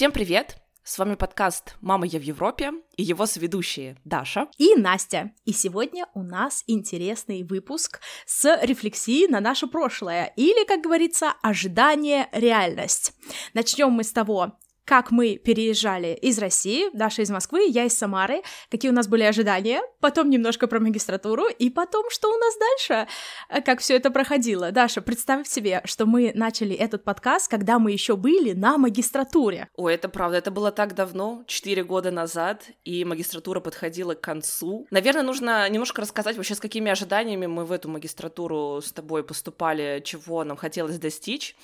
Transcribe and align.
Всем 0.00 0.12
привет! 0.12 0.56
С 0.82 0.98
вами 0.98 1.14
подкаст 1.14 1.76
«Мама, 1.82 2.06
я 2.06 2.18
в 2.18 2.22
Европе» 2.22 2.72
и 2.96 3.02
его 3.02 3.26
соведущие 3.26 3.98
Даша 4.06 4.48
и 4.56 4.74
Настя. 4.74 5.32
И 5.44 5.52
сегодня 5.52 6.06
у 6.14 6.22
нас 6.22 6.64
интересный 6.66 7.42
выпуск 7.42 8.00
с 8.24 8.58
рефлексией 8.62 9.28
на 9.28 9.40
наше 9.40 9.66
прошлое, 9.66 10.32
или, 10.36 10.66
как 10.66 10.80
говорится, 10.80 11.34
ожидание 11.42 12.30
реальность. 12.32 13.12
Начнем 13.52 13.90
мы 13.90 14.02
с 14.02 14.10
того, 14.10 14.58
как 14.84 15.10
мы 15.10 15.36
переезжали 15.36 16.18
из 16.20 16.38
России, 16.38 16.88
Даша 16.92 17.22
из 17.22 17.30
Москвы, 17.30 17.66
я 17.68 17.84
из 17.84 17.96
Самары, 17.96 18.42
какие 18.70 18.90
у 18.90 18.94
нас 18.94 19.06
были 19.06 19.22
ожидания, 19.22 19.82
потом 20.00 20.30
немножко 20.30 20.66
про 20.66 20.80
магистратуру, 20.80 21.46
и 21.46 21.70
потом, 21.70 22.10
что 22.10 22.28
у 22.28 22.36
нас 22.36 22.54
дальше, 22.58 23.08
э, 23.48 23.60
как 23.60 23.80
все 23.80 23.96
это 23.96 24.10
проходило. 24.10 24.72
Даша, 24.72 25.00
представь 25.00 25.46
себе, 25.46 25.82
что 25.84 26.06
мы 26.06 26.32
начали 26.34 26.74
этот 26.74 27.04
подкаст, 27.04 27.48
когда 27.48 27.78
мы 27.78 27.92
еще 27.92 28.16
были 28.16 28.52
на 28.52 28.78
магистратуре. 28.78 29.68
Ой, 29.76 29.94
это 29.94 30.08
правда, 30.08 30.38
это 30.38 30.50
было 30.50 30.72
так 30.72 30.94
давно, 30.94 31.44
4 31.46 31.84
года 31.84 32.10
назад, 32.10 32.64
и 32.84 33.04
магистратура 33.04 33.60
подходила 33.60 34.14
к 34.14 34.20
концу. 34.20 34.86
Наверное, 34.90 35.22
нужно 35.22 35.68
немножко 35.68 36.02
рассказать 36.02 36.36
вообще, 36.36 36.54
с 36.54 36.60
какими 36.60 36.90
ожиданиями 36.90 37.46
мы 37.46 37.64
в 37.64 37.72
эту 37.72 37.88
магистратуру 37.88 38.80
с 38.82 38.92
тобой 38.92 39.22
поступали, 39.22 40.02
чего 40.04 40.42
нам 40.44 40.56
хотелось 40.56 40.98
достичь. 40.98 41.54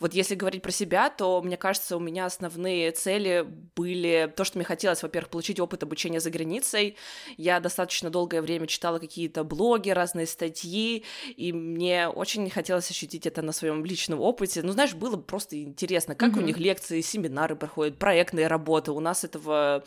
Вот 0.00 0.14
если 0.14 0.34
говорить 0.34 0.62
про 0.62 0.72
себя, 0.72 1.10
то, 1.10 1.40
мне 1.42 1.56
кажется, 1.56 1.96
у 1.96 2.00
меня 2.00 2.26
основные 2.26 2.71
основные 2.72 2.90
цели 2.92 3.46
были 3.74 4.32
то, 4.34 4.44
что 4.44 4.58
мне 4.58 4.64
хотелось, 4.64 5.02
во-первых, 5.02 5.30
получить 5.30 5.60
опыт 5.60 5.82
обучения 5.82 6.20
за 6.20 6.30
границей. 6.30 6.96
Я 7.36 7.60
достаточно 7.60 8.10
долгое 8.10 8.42
время 8.42 8.66
читала 8.66 8.98
какие-то 8.98 9.44
блоги, 9.44 9.90
разные 9.90 10.26
статьи, 10.26 11.04
и 11.36 11.52
мне 11.52 12.08
очень 12.08 12.48
хотелось 12.50 12.90
ощутить 12.90 13.26
это 13.26 13.42
на 13.42 13.52
своем 13.52 13.84
личном 13.84 14.20
опыте. 14.20 14.62
Ну, 14.62 14.72
знаешь, 14.72 14.94
было 14.94 15.16
просто 15.16 15.62
интересно, 15.62 16.14
как 16.14 16.32
mm-hmm. 16.32 16.38
у 16.38 16.42
них 16.42 16.58
лекции, 16.58 17.00
семинары 17.00 17.56
проходят, 17.56 17.98
проектные 17.98 18.46
работы. 18.46 18.92
У 18.92 19.00
нас 19.00 19.24
этого 19.24 19.84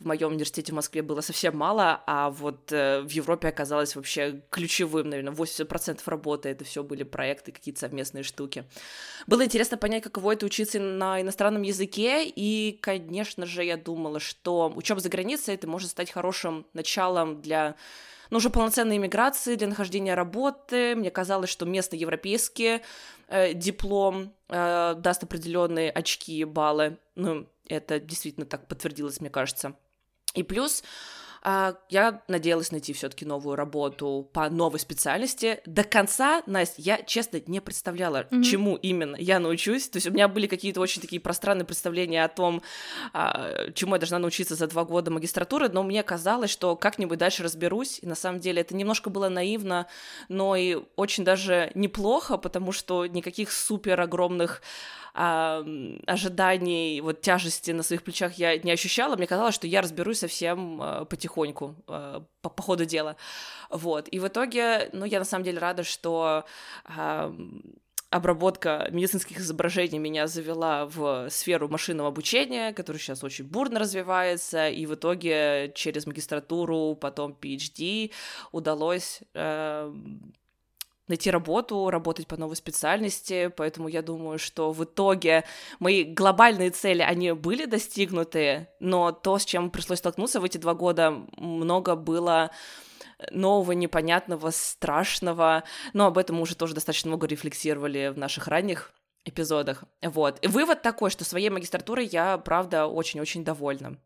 в 0.00 0.06
моем 0.06 0.28
университете 0.28 0.72
в 0.72 0.74
Москве 0.74 1.02
было 1.02 1.20
совсем 1.20 1.56
мало, 1.56 2.02
а 2.06 2.30
вот 2.30 2.72
э, 2.72 3.00
в 3.00 3.10
Европе 3.10 3.48
оказалось 3.48 3.96
вообще 3.96 4.42
ключевым, 4.50 5.10
наверное, 5.10 5.34
80% 5.34 6.00
работы 6.06 6.48
это 6.48 6.64
все 6.64 6.82
были 6.82 7.02
проекты, 7.02 7.52
какие-то 7.52 7.80
совместные 7.80 8.24
штуки. 8.24 8.64
Было 9.26 9.44
интересно 9.44 9.76
понять, 9.76 10.02
каково 10.02 10.32
это 10.32 10.46
учиться 10.46 10.78
на 10.80 11.20
иностранном 11.20 11.62
языке, 11.62 12.11
и, 12.20 12.78
конечно 12.80 13.46
же, 13.46 13.64
я 13.64 13.76
думала, 13.76 14.20
что 14.20 14.72
учеба 14.74 15.00
за 15.00 15.08
границей 15.08 15.54
это 15.54 15.66
может 15.66 15.90
стать 15.90 16.10
хорошим 16.10 16.66
началом 16.74 17.40
для 17.40 17.76
ну, 18.30 18.38
уже 18.38 18.48
полноценной 18.48 18.96
иммиграции, 18.96 19.56
для 19.56 19.66
нахождения 19.66 20.14
работы. 20.14 20.96
Мне 20.96 21.10
казалось, 21.10 21.50
что 21.50 21.66
местно 21.66 21.96
европейские 21.96 22.80
э, 23.28 23.52
диплом 23.52 24.32
э, 24.48 24.94
даст 24.96 25.22
определенные 25.22 25.90
очки 25.90 26.38
и 26.38 26.44
баллы. 26.44 26.96
Ну, 27.14 27.46
это 27.68 28.00
действительно 28.00 28.46
так 28.46 28.68
подтвердилось, 28.68 29.20
мне 29.20 29.28
кажется. 29.28 29.74
И 30.34 30.42
плюс 30.42 30.82
я 31.44 32.22
надеялась 32.28 32.70
найти 32.70 32.92
все-таки 32.92 33.24
новую 33.24 33.56
работу 33.56 34.28
по 34.32 34.48
новой 34.48 34.78
специальности. 34.78 35.60
До 35.66 35.82
конца, 35.82 36.42
Настя, 36.46 36.80
я 36.82 37.02
честно 37.02 37.40
не 37.46 37.60
представляла, 37.60 38.28
mm-hmm. 38.30 38.42
чему 38.44 38.76
именно 38.76 39.16
я 39.16 39.40
научусь. 39.40 39.88
То 39.88 39.96
есть 39.96 40.06
у 40.06 40.12
меня 40.12 40.28
были 40.28 40.46
какие-то 40.46 40.80
очень 40.80 41.02
такие 41.02 41.20
пространные 41.20 41.66
представления 41.66 42.22
о 42.24 42.28
том, 42.28 42.62
а, 43.12 43.70
чему 43.72 43.96
я 43.96 43.98
должна 43.98 44.20
научиться 44.20 44.54
за 44.54 44.68
два 44.68 44.84
года 44.84 45.10
магистратуры, 45.10 45.68
но 45.68 45.82
мне 45.82 46.04
казалось, 46.04 46.50
что 46.50 46.76
как-нибудь 46.76 47.18
дальше 47.18 47.42
разберусь. 47.42 47.98
И 48.00 48.06
на 48.06 48.14
самом 48.14 48.38
деле 48.38 48.60
это 48.60 48.76
немножко 48.76 49.10
было 49.10 49.28
наивно, 49.28 49.88
но 50.28 50.54
и 50.54 50.78
очень 50.94 51.24
даже 51.24 51.72
неплохо, 51.74 52.36
потому 52.36 52.70
что 52.70 53.06
никаких 53.06 53.50
супер 53.50 54.00
огромных 54.00 54.62
а, 55.14 55.62
ожиданий, 56.06 57.00
вот 57.02 57.20
тяжести 57.20 57.72
на 57.72 57.82
своих 57.82 58.02
плечах 58.02 58.34
я 58.34 58.56
не 58.56 58.70
ощущала. 58.70 59.16
Мне 59.16 59.26
казалось, 59.26 59.54
что 59.54 59.66
я 59.66 59.82
разберусь 59.82 60.20
совсем 60.20 60.80
а, 60.80 61.04
потихоньку 61.04 61.31
а, 61.86 62.24
по, 62.40 62.50
по 62.50 62.62
ходу 62.62 62.84
дела. 62.84 63.16
Вот. 63.70 64.08
И 64.08 64.18
в 64.18 64.28
итоге, 64.28 64.90
ну, 64.92 65.04
я 65.04 65.18
на 65.18 65.24
самом 65.24 65.44
деле 65.44 65.58
рада, 65.58 65.82
что 65.82 66.44
а, 66.84 67.34
обработка 68.12 68.88
медицинских 68.90 69.38
изображений 69.38 69.98
меня 69.98 70.26
завела 70.26 70.86
в 70.86 71.30
сферу 71.30 71.68
машинного 71.68 72.10
обучения, 72.10 72.72
которая 72.72 73.00
сейчас 73.00 73.24
очень 73.24 73.46
бурно 73.46 73.80
развивается, 73.80 74.68
и 74.68 74.84
в 74.86 74.94
итоге 74.94 75.72
через 75.74 76.06
магистратуру, 76.06 76.94
потом 76.94 77.36
PhD 77.40 78.12
удалось 78.52 79.22
э, 79.32 79.92
найти 81.12 81.30
работу, 81.30 81.90
работать 81.90 82.26
по 82.26 82.36
новой 82.36 82.56
специальности, 82.56 83.52
поэтому 83.56 83.88
я 83.88 84.02
думаю, 84.02 84.38
что 84.38 84.72
в 84.72 84.82
итоге 84.84 85.44
мои 85.78 86.04
глобальные 86.04 86.70
цели, 86.70 87.02
они 87.02 87.32
были 87.32 87.66
достигнуты, 87.66 88.68
но 88.80 89.12
то, 89.12 89.38
с 89.38 89.44
чем 89.44 89.70
пришлось 89.70 89.98
столкнуться 89.98 90.40
в 90.40 90.44
эти 90.44 90.58
два 90.58 90.74
года, 90.74 91.22
много 91.36 91.94
было 91.96 92.50
нового, 93.30 93.72
непонятного, 93.72 94.50
страшного, 94.50 95.64
но 95.92 96.06
об 96.06 96.18
этом 96.18 96.36
мы 96.36 96.42
уже 96.42 96.56
тоже 96.56 96.74
достаточно 96.74 97.08
много 97.08 97.26
рефлексировали 97.26 98.08
в 98.08 98.18
наших 98.18 98.48
ранних 98.48 98.92
эпизодах. 99.24 99.84
Вот. 100.02 100.38
И 100.42 100.48
вывод 100.48 100.82
такой, 100.82 101.10
что 101.10 101.24
своей 101.24 101.50
магистратурой 101.50 102.06
я, 102.06 102.38
правда, 102.38 102.86
очень-очень 102.86 103.44
довольна. 103.44 103.98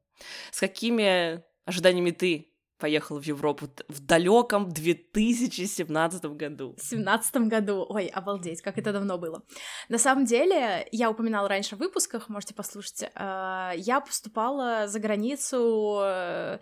С 0.50 0.60
какими 0.60 1.42
ожиданиями 1.64 2.10
ты 2.10 2.52
поехал 2.78 3.18
в 3.18 3.22
Европу 3.22 3.68
в 3.88 4.00
далеком 4.00 4.68
2017 4.70 6.24
году. 6.24 6.74
В 6.78 6.82
17 6.82 7.36
году, 7.48 7.86
ой, 7.88 8.06
обалдеть, 8.06 8.62
как 8.62 8.78
это 8.78 8.92
давно 8.92 9.18
было. 9.18 9.42
На 9.88 9.98
самом 9.98 10.24
деле, 10.24 10.86
я 10.92 11.10
упоминала 11.10 11.48
раньше 11.48 11.76
в 11.76 11.78
выпусках, 11.78 12.28
можете 12.28 12.54
послушать, 12.54 13.02
э, 13.02 13.72
я 13.76 14.00
поступала 14.00 14.88
за 14.88 14.98
границу, 14.98 16.00
э, 16.02 16.58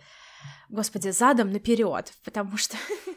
господи, 0.69 1.11
задом 1.11 1.51
наперед, 1.51 2.13
потому 2.25 2.57
что 2.57 2.77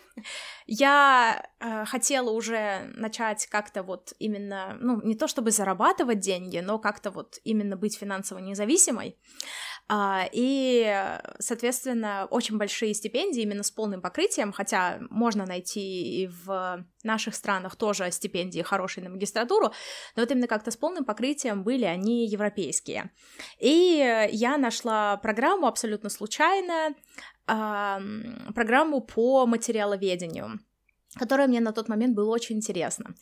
я 0.65 1.45
э, 1.59 1.85
хотела 1.85 2.31
уже 2.31 2.91
начать 2.95 3.47
как-то 3.47 3.83
вот 3.83 4.13
именно, 4.19 4.77
ну, 4.79 5.01
не 5.01 5.15
то 5.15 5.27
чтобы 5.27 5.51
зарабатывать 5.51 6.19
деньги, 6.19 6.59
но 6.59 6.79
как-то 6.79 7.11
вот 7.11 7.39
именно 7.43 7.77
быть 7.77 7.97
финансово 7.97 8.39
независимой. 8.39 9.17
А, 9.89 10.27
и, 10.31 11.17
соответственно, 11.39 12.27
очень 12.29 12.57
большие 12.57 12.93
стипендии 12.93 13.41
именно 13.41 13.63
с 13.63 13.71
полным 13.71 14.01
покрытием, 14.01 14.51
хотя 14.51 14.99
можно 15.09 15.45
найти 15.45 16.23
и 16.23 16.27
в 16.27 16.85
наших 17.03 17.35
странах 17.35 17.77
тоже 17.77 18.11
стипендии 18.11 18.61
хорошие 18.61 19.05
на 19.05 19.09
магистратуру, 19.09 19.71
но 20.15 20.23
вот 20.23 20.31
именно 20.31 20.47
как-то 20.47 20.71
с 20.71 20.77
полным 20.77 21.05
покрытием 21.05 21.63
были 21.63 21.85
они 21.85 22.27
европейские. 22.27 23.11
И 23.59 24.27
я 24.31 24.57
нашла 24.57 25.17
программу 25.17 25.67
абсолютно 25.67 26.09
случайно, 26.09 26.93
программу 27.45 28.99
по 28.99 29.45
материаловедению 29.45 30.59
которое 31.15 31.47
мне 31.47 31.59
на 31.59 31.71
тот 31.71 31.87
момент 31.89 32.15
было 32.15 32.29
очень 32.29 32.57
интересно. 32.57 33.15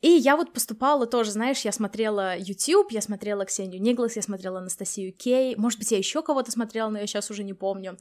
И 0.00 0.08
я 0.08 0.36
вот 0.36 0.52
поступала 0.52 1.06
тоже, 1.06 1.32
знаешь, 1.32 1.60
я 1.60 1.72
смотрела 1.72 2.36
YouTube, 2.36 2.92
я 2.92 3.00
смотрела 3.00 3.44
Ксению 3.44 3.82
Никлас, 3.82 4.16
я 4.16 4.22
смотрела 4.22 4.58
Анастасию 4.58 5.12
Кей, 5.12 5.56
может 5.56 5.78
быть, 5.78 5.90
я 5.90 5.98
еще 5.98 6.22
кого-то 6.22 6.50
смотрела, 6.50 6.88
но 6.88 6.98
я 6.98 7.06
сейчас 7.06 7.30
уже 7.30 7.44
не 7.44 7.54
помню. 7.54 7.98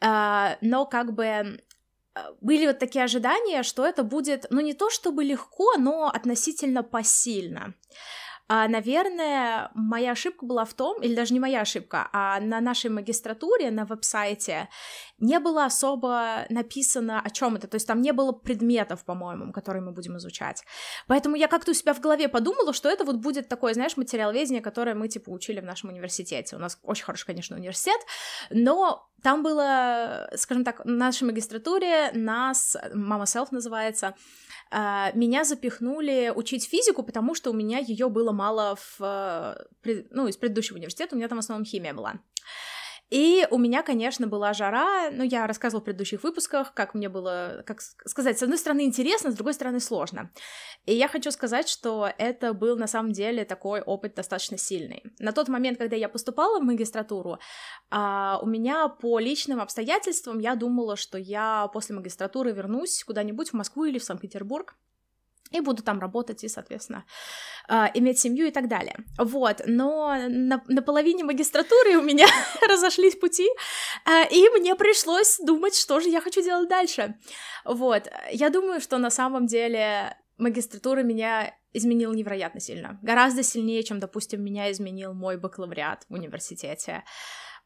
А, 0.00 0.56
но 0.60 0.86
как 0.86 1.14
бы 1.14 1.60
а, 2.14 2.32
были 2.40 2.66
вот 2.66 2.78
такие 2.78 3.04
ожидания, 3.04 3.62
что 3.62 3.86
это 3.86 4.02
будет, 4.02 4.46
ну, 4.50 4.60
не 4.60 4.74
то 4.74 4.90
чтобы 4.90 5.24
легко, 5.24 5.76
но 5.78 6.08
относительно 6.08 6.82
посильно. 6.82 7.74
А, 8.48 8.68
наверное, 8.68 9.70
моя 9.74 10.12
ошибка 10.12 10.44
была 10.44 10.64
в 10.64 10.74
том, 10.74 11.00
или 11.00 11.14
даже 11.14 11.32
не 11.32 11.40
моя 11.40 11.62
ошибка, 11.62 12.10
а 12.12 12.38
на 12.40 12.60
нашей 12.60 12.90
магистратуре, 12.90 13.70
на 13.70 13.86
веб-сайте 13.86 14.68
не 15.22 15.38
было 15.38 15.64
особо 15.64 16.44
написано 16.50 17.20
о 17.20 17.30
чем 17.30 17.56
это, 17.56 17.68
то 17.68 17.76
есть 17.76 17.86
там 17.86 18.02
не 18.02 18.12
было 18.12 18.32
предметов, 18.32 19.04
по-моему, 19.04 19.52
которые 19.52 19.82
мы 19.82 19.92
будем 19.92 20.16
изучать. 20.18 20.64
Поэтому 21.06 21.36
я 21.36 21.48
как-то 21.48 21.70
у 21.70 21.74
себя 21.74 21.94
в 21.94 22.00
голове 22.00 22.28
подумала, 22.28 22.72
что 22.72 22.88
это 22.88 23.04
вот 23.04 23.16
будет 23.16 23.48
такое, 23.48 23.72
знаешь, 23.72 23.96
материаловедение, 23.96 24.60
которое 24.60 24.94
мы, 24.94 25.08
типа, 25.08 25.30
учили 25.30 25.60
в 25.60 25.64
нашем 25.64 25.90
университете. 25.90 26.56
У 26.56 26.58
нас 26.58 26.78
очень 26.82 27.04
хороший, 27.04 27.26
конечно, 27.26 27.56
университет, 27.56 28.00
но 28.50 29.08
там 29.22 29.44
было, 29.44 30.28
скажем 30.36 30.64
так, 30.64 30.84
в 30.84 30.88
нашей 30.88 31.24
магистратуре 31.24 32.10
нас, 32.14 32.76
Мама 32.92 33.26
Селф 33.26 33.52
называется, 33.52 34.14
а, 34.72 35.12
меня 35.12 35.44
запихнули 35.44 36.32
учить 36.34 36.68
физику, 36.68 37.04
потому 37.04 37.36
что 37.36 37.50
у 37.50 37.54
меня 37.54 37.78
ее 37.78 38.08
было 38.08 38.32
мало 38.32 38.76
в, 38.98 39.56
ну, 40.10 40.26
из 40.26 40.36
предыдущего 40.36 40.78
университета, 40.78 41.14
у 41.14 41.18
меня 41.18 41.28
там 41.28 41.38
в 41.38 41.40
основном 41.40 41.64
химия 41.64 41.94
была. 41.94 42.14
И 43.12 43.46
у 43.50 43.58
меня, 43.58 43.82
конечно, 43.82 44.26
была 44.26 44.54
жара, 44.54 45.10
ну, 45.10 45.22
я 45.22 45.46
рассказывала 45.46 45.82
в 45.82 45.84
предыдущих 45.84 46.22
выпусках, 46.22 46.72
как 46.72 46.94
мне 46.94 47.10
было, 47.10 47.62
как 47.66 47.82
сказать, 47.82 48.38
с 48.38 48.42
одной 48.42 48.56
стороны 48.56 48.84
интересно, 48.84 49.30
с 49.30 49.34
другой 49.34 49.52
стороны 49.52 49.80
сложно. 49.80 50.30
И 50.86 50.94
я 50.94 51.08
хочу 51.08 51.30
сказать, 51.30 51.68
что 51.68 52.10
это 52.16 52.54
был 52.54 52.78
на 52.78 52.86
самом 52.86 53.12
деле 53.12 53.44
такой 53.44 53.82
опыт 53.82 54.14
достаточно 54.14 54.56
сильный. 54.56 55.02
На 55.18 55.32
тот 55.32 55.48
момент, 55.48 55.76
когда 55.76 55.94
я 55.94 56.08
поступала 56.08 56.58
в 56.58 56.64
магистратуру, 56.64 57.38
а, 57.90 58.40
у 58.42 58.46
меня 58.46 58.88
по 58.88 59.18
личным 59.18 59.60
обстоятельствам 59.60 60.38
я 60.38 60.54
думала, 60.54 60.96
что 60.96 61.18
я 61.18 61.68
после 61.74 61.94
магистратуры 61.94 62.52
вернусь 62.52 63.04
куда-нибудь 63.04 63.50
в 63.50 63.52
Москву 63.52 63.84
или 63.84 63.98
в 63.98 64.04
Санкт-Петербург, 64.04 64.74
и 65.52 65.60
буду 65.60 65.82
там 65.82 66.00
работать 66.00 66.44
и, 66.44 66.48
соответственно, 66.48 67.04
э, 67.68 67.86
иметь 67.94 68.18
семью 68.18 68.46
и 68.46 68.50
так 68.50 68.68
далее. 68.68 68.96
Вот, 69.18 69.62
но 69.66 70.16
на, 70.28 70.62
на 70.68 70.82
половине 70.82 71.24
магистратуры 71.24 71.96
у 71.96 72.02
меня 72.02 72.26
разошлись 72.68 73.16
пути, 73.16 73.48
э, 74.06 74.28
и 74.30 74.48
мне 74.50 74.74
пришлось 74.74 75.38
думать, 75.38 75.76
что 75.76 76.00
же 76.00 76.08
я 76.08 76.20
хочу 76.20 76.42
делать 76.42 76.68
дальше. 76.68 77.14
Вот, 77.64 78.08
я 78.32 78.50
думаю, 78.50 78.80
что 78.80 78.98
на 78.98 79.10
самом 79.10 79.46
деле 79.46 80.16
магистратура 80.38 81.02
меня 81.02 81.54
изменила 81.72 82.12
невероятно 82.12 82.60
сильно, 82.60 82.98
гораздо 83.02 83.42
сильнее, 83.42 83.82
чем, 83.82 84.00
допустим, 84.00 84.42
меня 84.42 84.70
изменил 84.70 85.14
мой 85.14 85.38
бакалавриат 85.38 86.04
в 86.08 86.14
университете. 86.14 87.04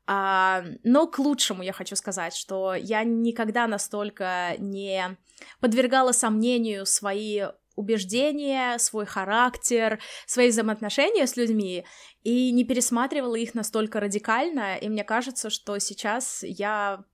А, 0.09 0.65
но 0.85 1.09
к 1.09 1.19
лучшему 1.19 1.63
я 1.63 1.73
хочу 1.73 1.97
сказать, 1.97 2.35
что 2.35 2.75
я 2.75 3.03
никогда 3.03 3.67
настолько 3.67 4.55
не 4.59 5.17
подвергала 5.61 6.13
сомнению 6.13 6.87
свои 6.87 7.43
убеждения, 7.77 8.79
свой 8.79 9.07
характер, 9.07 10.01
свои 10.27 10.49
взаимоотношения 10.49 11.27
с 11.27 11.37
людьми 11.37 11.85
и 12.25 12.51
не 12.51 12.65
пересматривала 12.65 13.37
их 13.37 13.55
настолько 13.55 14.01
радикально. 14.01 14.77
И 14.77 14.89
мне 14.89 15.05
кажется, 15.05 15.51
что 15.51 15.79
сейчас 15.79 16.43
я 16.43 17.05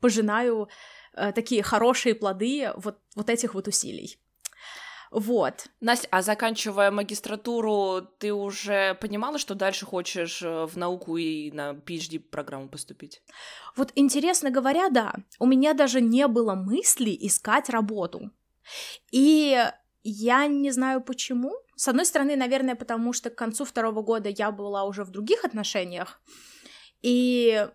пожинаю 0.00 0.68
э, 1.14 1.32
такие 1.32 1.62
хорошие 1.62 2.14
плоды 2.14 2.70
вот, 2.76 2.98
вот 3.16 3.30
этих 3.30 3.54
вот 3.54 3.68
усилий. 3.68 4.18
Вот. 5.12 5.66
Настя, 5.80 6.08
а 6.10 6.22
заканчивая 6.22 6.90
магистратуру, 6.90 8.00
ты 8.18 8.32
уже 8.32 8.94
понимала, 8.94 9.36
что 9.36 9.54
дальше 9.54 9.84
хочешь 9.84 10.40
э, 10.42 10.66
в 10.66 10.76
науку 10.76 11.18
и 11.18 11.50
на 11.50 11.72
PhD-программу 11.72 12.68
поступить? 12.68 13.22
Вот 13.76 13.92
интересно 13.94 14.50
говоря, 14.50 14.88
да. 14.88 15.14
У 15.38 15.44
меня 15.44 15.74
даже 15.74 16.00
не 16.00 16.26
было 16.28 16.54
мысли 16.54 17.14
искать 17.20 17.68
работу. 17.68 18.30
И 19.10 19.62
я 20.02 20.46
не 20.46 20.70
знаю 20.70 21.00
почему. 21.00 21.52
С 21.76 21.88
одной 21.88 22.06
стороны, 22.06 22.36
наверное, 22.36 22.74
потому 22.74 23.12
что 23.12 23.30
к 23.30 23.36
концу 23.36 23.64
второго 23.64 24.02
года 24.02 24.28
я 24.28 24.50
была 24.50 24.84
уже 24.84 25.04
в 25.04 25.10
других 25.10 25.44
отношениях. 25.44 26.20
И 27.02 27.68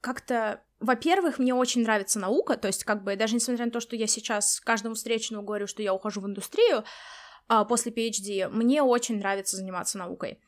как-то, 0.00 0.62
во-первых, 0.78 1.38
мне 1.38 1.54
очень 1.54 1.82
нравится 1.82 2.18
наука, 2.18 2.56
то 2.56 2.68
есть 2.68 2.84
как 2.84 3.04
бы 3.04 3.16
даже 3.16 3.34
несмотря 3.34 3.66
на 3.66 3.70
то, 3.70 3.80
что 3.80 3.96
я 3.96 4.06
сейчас 4.06 4.60
каждому 4.60 4.94
встречному 4.94 5.42
говорю, 5.42 5.66
что 5.66 5.82
я 5.82 5.92
ухожу 5.92 6.20
в 6.20 6.26
индустрию 6.26 6.84
а, 7.48 7.64
после 7.64 7.92
PhD, 7.92 8.48
мне 8.48 8.82
очень 8.82 9.18
нравится 9.18 9.56
заниматься 9.56 9.98
наукой. 9.98 10.40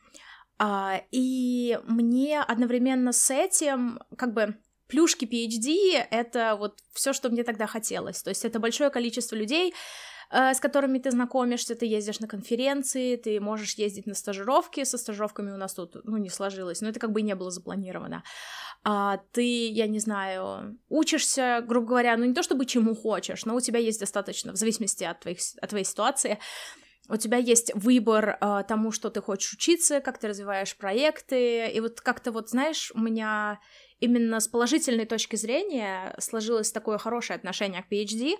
А, 0.57 1.01
и 1.11 1.79
мне 1.85 2.41
одновременно 2.41 3.11
с 3.11 3.29
этим 3.31 3.99
как 4.17 4.33
бы 4.33 4.55
плюшки 4.87 5.25
PhD— 5.25 6.05
это 6.11 6.55
вот 6.55 6.79
все, 6.93 7.13
что 7.13 7.29
мне 7.29 7.43
тогда 7.43 7.67
хотелось. 7.67 8.21
То 8.23 8.29
есть 8.29 8.45
это 8.45 8.59
большое 8.59 8.89
количество 8.89 9.35
людей, 9.35 9.73
с 10.31 10.59
которыми 10.59 10.99
ты 10.99 11.11
знакомишься, 11.11 11.75
ты 11.75 11.85
ездишь 11.85 12.19
на 12.19 12.27
конференции, 12.27 13.15
ты 13.15 13.39
можешь 13.39 13.75
ездить 13.75 14.05
на 14.05 14.13
стажировки, 14.13 14.83
со 14.83 14.97
стажировками 14.97 15.51
у 15.51 15.57
нас 15.57 15.73
тут, 15.73 15.95
ну, 16.03 16.17
не 16.17 16.29
сложилось, 16.29 16.81
но 16.81 16.89
это 16.89 16.99
как 16.99 17.11
бы 17.11 17.21
не 17.21 17.35
было 17.35 17.51
запланировано. 17.51 18.23
А 18.83 19.19
ты, 19.31 19.69
я 19.69 19.87
не 19.87 19.99
знаю, 19.99 20.77
учишься, 20.89 21.63
грубо 21.65 21.87
говоря, 21.87 22.17
ну, 22.17 22.25
не 22.25 22.33
то 22.33 22.43
чтобы 22.43 22.65
чему 22.65 22.95
хочешь, 22.95 23.45
но 23.45 23.55
у 23.55 23.61
тебя 23.61 23.79
есть 23.79 23.99
достаточно, 23.99 24.51
в 24.51 24.57
зависимости 24.57 25.03
от, 25.03 25.21
твоих, 25.21 25.39
от 25.61 25.69
твоей 25.69 25.85
ситуации, 25.85 26.39
у 27.09 27.17
тебя 27.17 27.37
есть 27.37 27.71
выбор 27.75 28.37
э, 28.39 28.63
тому, 28.67 28.91
что 28.91 29.09
ты 29.09 29.21
хочешь 29.21 29.53
учиться, 29.53 29.99
как 29.99 30.17
ты 30.17 30.29
развиваешь 30.29 30.75
проекты, 30.75 31.67
и 31.67 31.79
вот 31.81 31.99
как-то 31.99 32.31
вот, 32.31 32.49
знаешь, 32.49 32.91
у 32.95 32.99
меня 32.99 33.59
именно 33.99 34.39
с 34.39 34.47
положительной 34.47 35.05
точки 35.05 35.37
зрения 35.37 36.13
сложилось 36.19 36.71
такое 36.71 36.97
хорошее 36.97 37.37
отношение 37.37 37.83
к 37.83 37.91
PhD, 37.91 38.35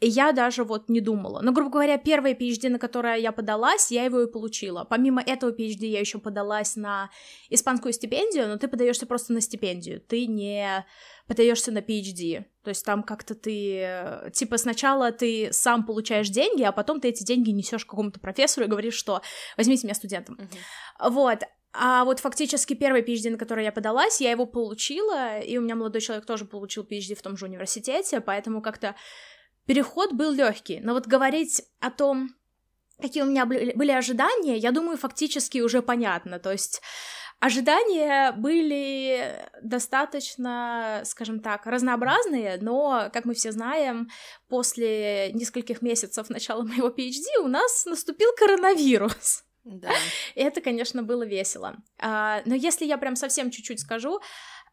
и 0.00 0.08
я 0.08 0.32
даже 0.32 0.64
вот 0.64 0.88
не 0.88 1.00
думала. 1.00 1.40
Но, 1.42 1.52
грубо 1.52 1.70
говоря, 1.70 1.98
первое 1.98 2.34
PhD, 2.34 2.68
на 2.68 2.78
которое 2.78 3.16
я 3.16 3.32
подалась, 3.32 3.90
я 3.90 4.04
его 4.04 4.20
и 4.20 4.30
получила. 4.30 4.84
Помимо 4.84 5.20
этого 5.20 5.50
PhD 5.50 5.86
я 5.86 6.00
еще 6.00 6.18
подалась 6.18 6.76
на 6.76 7.10
испанскую 7.50 7.92
стипендию, 7.92 8.48
но 8.48 8.58
ты 8.58 8.68
подаешься 8.68 9.06
просто 9.06 9.32
на 9.32 9.40
стипендию, 9.40 10.00
ты 10.00 10.26
не 10.26 10.84
подаешься 11.26 11.72
на 11.72 11.78
PhD. 11.78 12.44
То 12.68 12.72
есть 12.72 12.84
там 12.84 13.02
как-то 13.02 13.34
ты, 13.34 14.30
типа, 14.34 14.58
сначала 14.58 15.10
ты 15.10 15.48
сам 15.52 15.86
получаешь 15.86 16.28
деньги, 16.28 16.62
а 16.64 16.70
потом 16.70 17.00
ты 17.00 17.08
эти 17.08 17.24
деньги 17.24 17.48
несешь 17.48 17.86
какому-то 17.86 18.20
профессору 18.20 18.66
и 18.66 18.68
говоришь, 18.68 18.92
что 18.92 19.22
возьмите 19.56 19.86
меня 19.86 19.94
студентом. 19.94 20.38
Uh-huh. 20.38 21.10
Вот. 21.10 21.38
А 21.72 22.04
вот 22.04 22.20
фактически 22.20 22.74
первый 22.74 23.00
PhD, 23.00 23.30
на 23.30 23.38
который 23.38 23.64
я 23.64 23.72
подалась, 23.72 24.20
я 24.20 24.30
его 24.30 24.44
получила, 24.44 25.38
и 25.38 25.56
у 25.56 25.62
меня 25.62 25.76
молодой 25.76 26.02
человек 26.02 26.26
тоже 26.26 26.44
получил 26.44 26.84
PhD 26.84 27.14
в 27.14 27.22
том 27.22 27.38
же 27.38 27.46
университете, 27.46 28.20
поэтому 28.20 28.60
как-то 28.60 28.94
переход 29.64 30.12
был 30.12 30.32
легкий. 30.32 30.80
Но 30.80 30.92
вот 30.92 31.06
говорить 31.06 31.62
о 31.80 31.90
том, 31.90 32.34
какие 33.00 33.22
у 33.22 33.26
меня 33.26 33.46
были 33.46 33.92
ожидания, 33.92 34.58
я 34.58 34.72
думаю, 34.72 34.98
фактически 34.98 35.60
уже 35.60 35.80
понятно. 35.80 36.38
То 36.38 36.52
есть 36.52 36.82
ожидания 37.40 38.32
были 38.32 39.48
достаточно, 39.62 41.02
скажем 41.04 41.40
так, 41.40 41.66
разнообразные, 41.66 42.58
но, 42.60 43.10
как 43.12 43.24
мы 43.24 43.34
все 43.34 43.52
знаем, 43.52 44.08
после 44.48 45.32
нескольких 45.32 45.82
месяцев 45.82 46.30
начала 46.30 46.62
моего 46.62 46.88
PhD 46.88 47.42
у 47.42 47.48
нас 47.48 47.84
наступил 47.86 48.30
коронавирус. 48.36 49.44
Да. 49.64 49.90
И 50.34 50.40
это, 50.40 50.60
конечно, 50.60 51.02
было 51.02 51.26
весело. 51.26 51.76
А, 51.98 52.40
но 52.46 52.54
если 52.54 52.86
я 52.86 52.96
прям 52.96 53.16
совсем 53.16 53.50
чуть-чуть 53.50 53.80
скажу, 53.80 54.20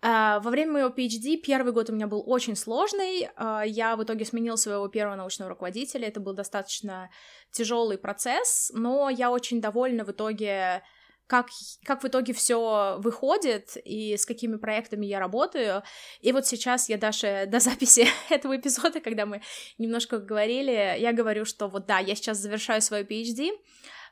а, 0.01 0.39
во 0.39 0.51
время 0.51 0.73
моего 0.73 0.89
PhD 0.89 1.37
первый 1.37 1.73
год 1.73 1.89
у 1.89 1.93
меня 1.93 2.07
был 2.07 2.23
очень 2.25 2.55
сложный. 2.55 3.29
А, 3.35 3.63
я 3.63 3.95
в 3.95 4.03
итоге 4.03 4.23
сменила 4.23 4.55
своего 4.55 4.87
первого 4.87 5.15
научного 5.15 5.49
руководителя. 5.49 6.07
Это 6.07 6.19
был 6.19 6.33
достаточно 6.33 7.09
тяжелый 7.51 7.97
процесс, 7.97 8.71
но 8.73 9.09
я 9.09 9.31
очень 9.31 9.61
довольна 9.61 10.05
в 10.05 10.11
итоге 10.11 10.83
как, 11.27 11.47
как 11.83 12.03
в 12.03 12.07
итоге 12.07 12.33
все 12.33 12.97
выходит 12.99 13.77
и 13.83 14.17
с 14.17 14.25
какими 14.25 14.57
проектами 14.57 15.05
я 15.05 15.19
работаю. 15.19 15.83
И 16.21 16.31
вот 16.31 16.45
сейчас 16.45 16.89
я 16.89 16.97
даже 16.97 17.45
до 17.47 17.59
записи 17.59 18.07
этого 18.29 18.55
эпизода, 18.57 18.99
когда 18.99 19.25
мы 19.25 19.41
немножко 19.77 20.19
говорили, 20.19 20.95
я 20.99 21.13
говорю, 21.13 21.45
что 21.45 21.67
вот 21.67 21.85
да, 21.85 21.99
я 21.99 22.15
сейчас 22.15 22.37
завершаю 22.37 22.81
свою 22.81 23.05
PhD, 23.05 23.51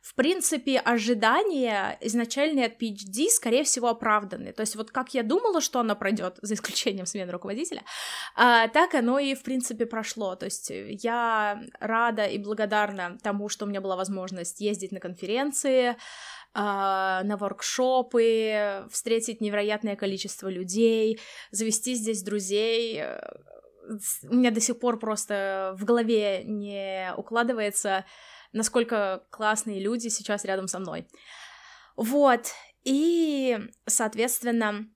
в 0.03 0.15
принципе, 0.15 0.79
ожидания 0.79 1.97
изначальные 2.01 2.65
от 2.65 2.73
PhD, 2.73 3.29
скорее 3.29 3.63
всего, 3.63 3.87
оправданы. 3.87 4.51
То 4.51 4.59
есть 4.59 4.75
вот 4.75 4.91
как 4.91 5.13
я 5.13 5.23
думала, 5.23 5.61
что 5.61 5.79
она 5.79 5.95
пройдет, 5.95 6.39
за 6.41 6.55
исключением 6.55 7.05
смены 7.05 7.31
руководителя, 7.31 7.83
а, 8.35 8.67
так 8.67 8.95
оно 8.95 9.17
и, 9.17 9.33
в 9.33 9.43
принципе, 9.43 9.85
прошло. 9.85 10.35
То 10.35 10.45
есть 10.45 10.69
я 10.69 11.63
рада 11.79 12.25
и 12.25 12.37
благодарна 12.37 13.17
тому, 13.23 13.47
что 13.47 13.63
у 13.63 13.69
меня 13.69 13.79
была 13.79 13.95
возможность 13.95 14.59
ездить 14.59 14.91
на 14.91 14.99
конференции, 14.99 15.95
на 16.55 17.35
воркшопы, 17.39 18.85
встретить 18.91 19.41
невероятное 19.41 19.95
количество 19.95 20.47
людей, 20.47 21.19
завести 21.51 21.95
здесь 21.95 22.21
друзей. 22.21 23.03
У 24.29 24.35
меня 24.35 24.51
до 24.51 24.61
сих 24.61 24.79
пор 24.79 24.99
просто 24.99 25.75
в 25.77 25.83
голове 25.83 26.43
не 26.43 27.13
укладывается 27.17 28.05
насколько 28.53 29.25
классные 29.31 29.79
люди 29.79 30.07
сейчас 30.07 30.45
рядом 30.45 30.67
со 30.67 30.79
мной. 30.79 31.07
Вот, 31.95 32.51
и, 32.83 33.59
соответственно, 33.85 34.87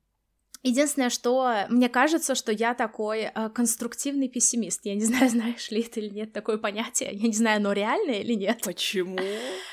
Единственное, 0.67 1.09
что 1.09 1.65
мне 1.69 1.89
кажется, 1.89 2.35
что 2.35 2.51
я 2.51 2.73
такой 2.73 3.31
э, 3.33 3.49
конструктивный 3.49 4.27
пессимист. 4.27 4.81
Я 4.83 4.95
не 4.95 5.03
знаю, 5.05 5.29
знаешь 5.29 5.71
ли 5.71 5.81
это 5.81 5.99
или 5.99 6.09
нет 6.09 6.33
такое 6.33 6.57
понятие. 6.57 7.11
Я 7.13 7.27
не 7.27 7.33
знаю, 7.33 7.57
оно 7.57 7.73
реальное 7.73 8.19
или 8.19 8.33
нет. 8.33 8.61
Почему? 8.63 9.17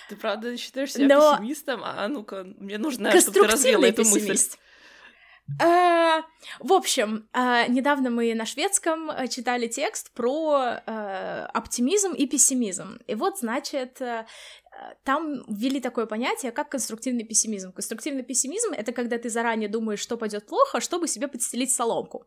Ты 0.09 0.17
правда 0.17 0.57
считаешь 0.57 0.93
себя 0.93 1.09
Но... 1.09 1.37
пессимистом? 1.37 1.81
А 1.85 2.07
ну-ка, 2.09 2.47
мне 2.59 2.79
нужно, 2.79 3.11
чтобы 3.21 3.41
ты 3.41 3.47
развила 3.47 3.85
эту 3.85 4.05
мысль. 4.05 4.39
Uh, 5.61 6.23
в 6.59 6.73
общем, 6.73 7.29
uh, 7.35 7.69
недавно 7.69 8.09
мы 8.09 8.35
на 8.35 8.47
шведском 8.47 9.11
э, 9.11 9.29
читали 9.29 9.69
текст 9.69 10.11
про 10.13 10.81
оптимизм 11.53 12.13
и 12.13 12.27
пессимизм. 12.27 12.99
И 13.07 13.15
вот, 13.15 13.39
значит, 13.39 14.01
там 15.05 15.45
ввели 15.47 15.81
такое 15.81 16.07
понятие, 16.07 16.51
как 16.51 16.71
конструктивный 16.71 17.25
пессимизм. 17.25 17.73
Конструктивный 17.73 18.23
пессимизм— 18.23 18.73
это 18.77 18.93
когда 18.93 19.19
ты 19.19 19.29
заранее 19.29 19.69
думаешь, 19.69 20.01
что 20.01 20.17
пойдет 20.17 20.47
плохо, 20.47 20.81
чтобы 20.81 21.09
себе 21.09 21.29
подстелить 21.29 21.73
соломку. 21.73 22.27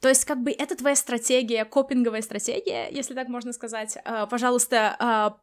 То 0.00 0.08
есть, 0.08 0.24
как 0.24 0.42
бы, 0.42 0.50
это 0.50 0.76
твоя 0.76 0.96
стратегия, 0.96 1.64
копинговая 1.64 2.20
стратегия, 2.20 2.88
если 2.90 3.14
так 3.14 3.28
можно 3.28 3.52
сказать. 3.52 3.96
Пожалуйста, 4.28 5.38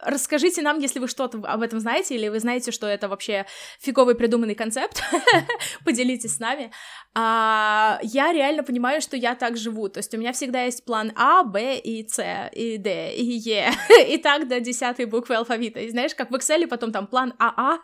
Расскажите 0.00 0.62
нам, 0.62 0.78
если 0.78 0.98
вы 0.98 1.08
что-то 1.08 1.38
об 1.38 1.62
этом 1.62 1.80
знаете, 1.80 2.14
или 2.14 2.28
вы 2.28 2.40
знаете, 2.40 2.70
что 2.70 2.86
это 2.86 3.08
вообще 3.08 3.46
фиговый 3.80 4.14
придуманный 4.14 4.54
концепт, 4.54 5.02
поделитесь 5.84 6.36
с 6.36 6.38
нами. 6.38 6.72
А, 7.14 7.98
я 8.02 8.32
реально 8.32 8.62
понимаю, 8.62 9.00
что 9.00 9.16
я 9.16 9.34
так 9.34 9.56
живу, 9.56 9.88
то 9.88 9.98
есть 9.98 10.12
у 10.14 10.18
меня 10.18 10.32
всегда 10.32 10.62
есть 10.64 10.84
план 10.84 11.12
А, 11.16 11.44
Б 11.44 11.78
и 11.78 12.06
С, 12.06 12.50
и 12.52 12.78
Д, 12.78 13.14
и 13.14 13.24
Е, 13.24 13.72
и 14.08 14.18
так 14.18 14.48
до 14.48 14.60
десятой 14.60 15.06
буквы 15.06 15.36
алфавита. 15.36 15.80
И 15.80 15.90
знаешь, 15.90 16.14
как 16.14 16.30
в 16.30 16.34
Excel 16.34 16.66
потом 16.66 16.92
там 16.92 17.06
план 17.06 17.34
АА, 17.38 17.78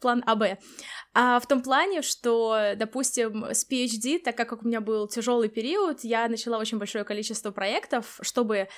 план 0.00 0.22
АБ. 0.26 0.58
А 1.14 1.38
в 1.40 1.46
том 1.46 1.62
плане, 1.62 2.02
что, 2.02 2.72
допустим, 2.76 3.44
с 3.44 3.68
PhD, 3.68 4.18
так 4.18 4.36
как 4.36 4.62
у 4.62 4.66
меня 4.66 4.80
был 4.80 5.06
тяжелый 5.06 5.48
период, 5.48 6.04
я 6.04 6.26
начала 6.28 6.56
очень 6.56 6.78
большое 6.78 7.04
количество 7.04 7.50
проектов, 7.50 8.18
чтобы 8.22 8.68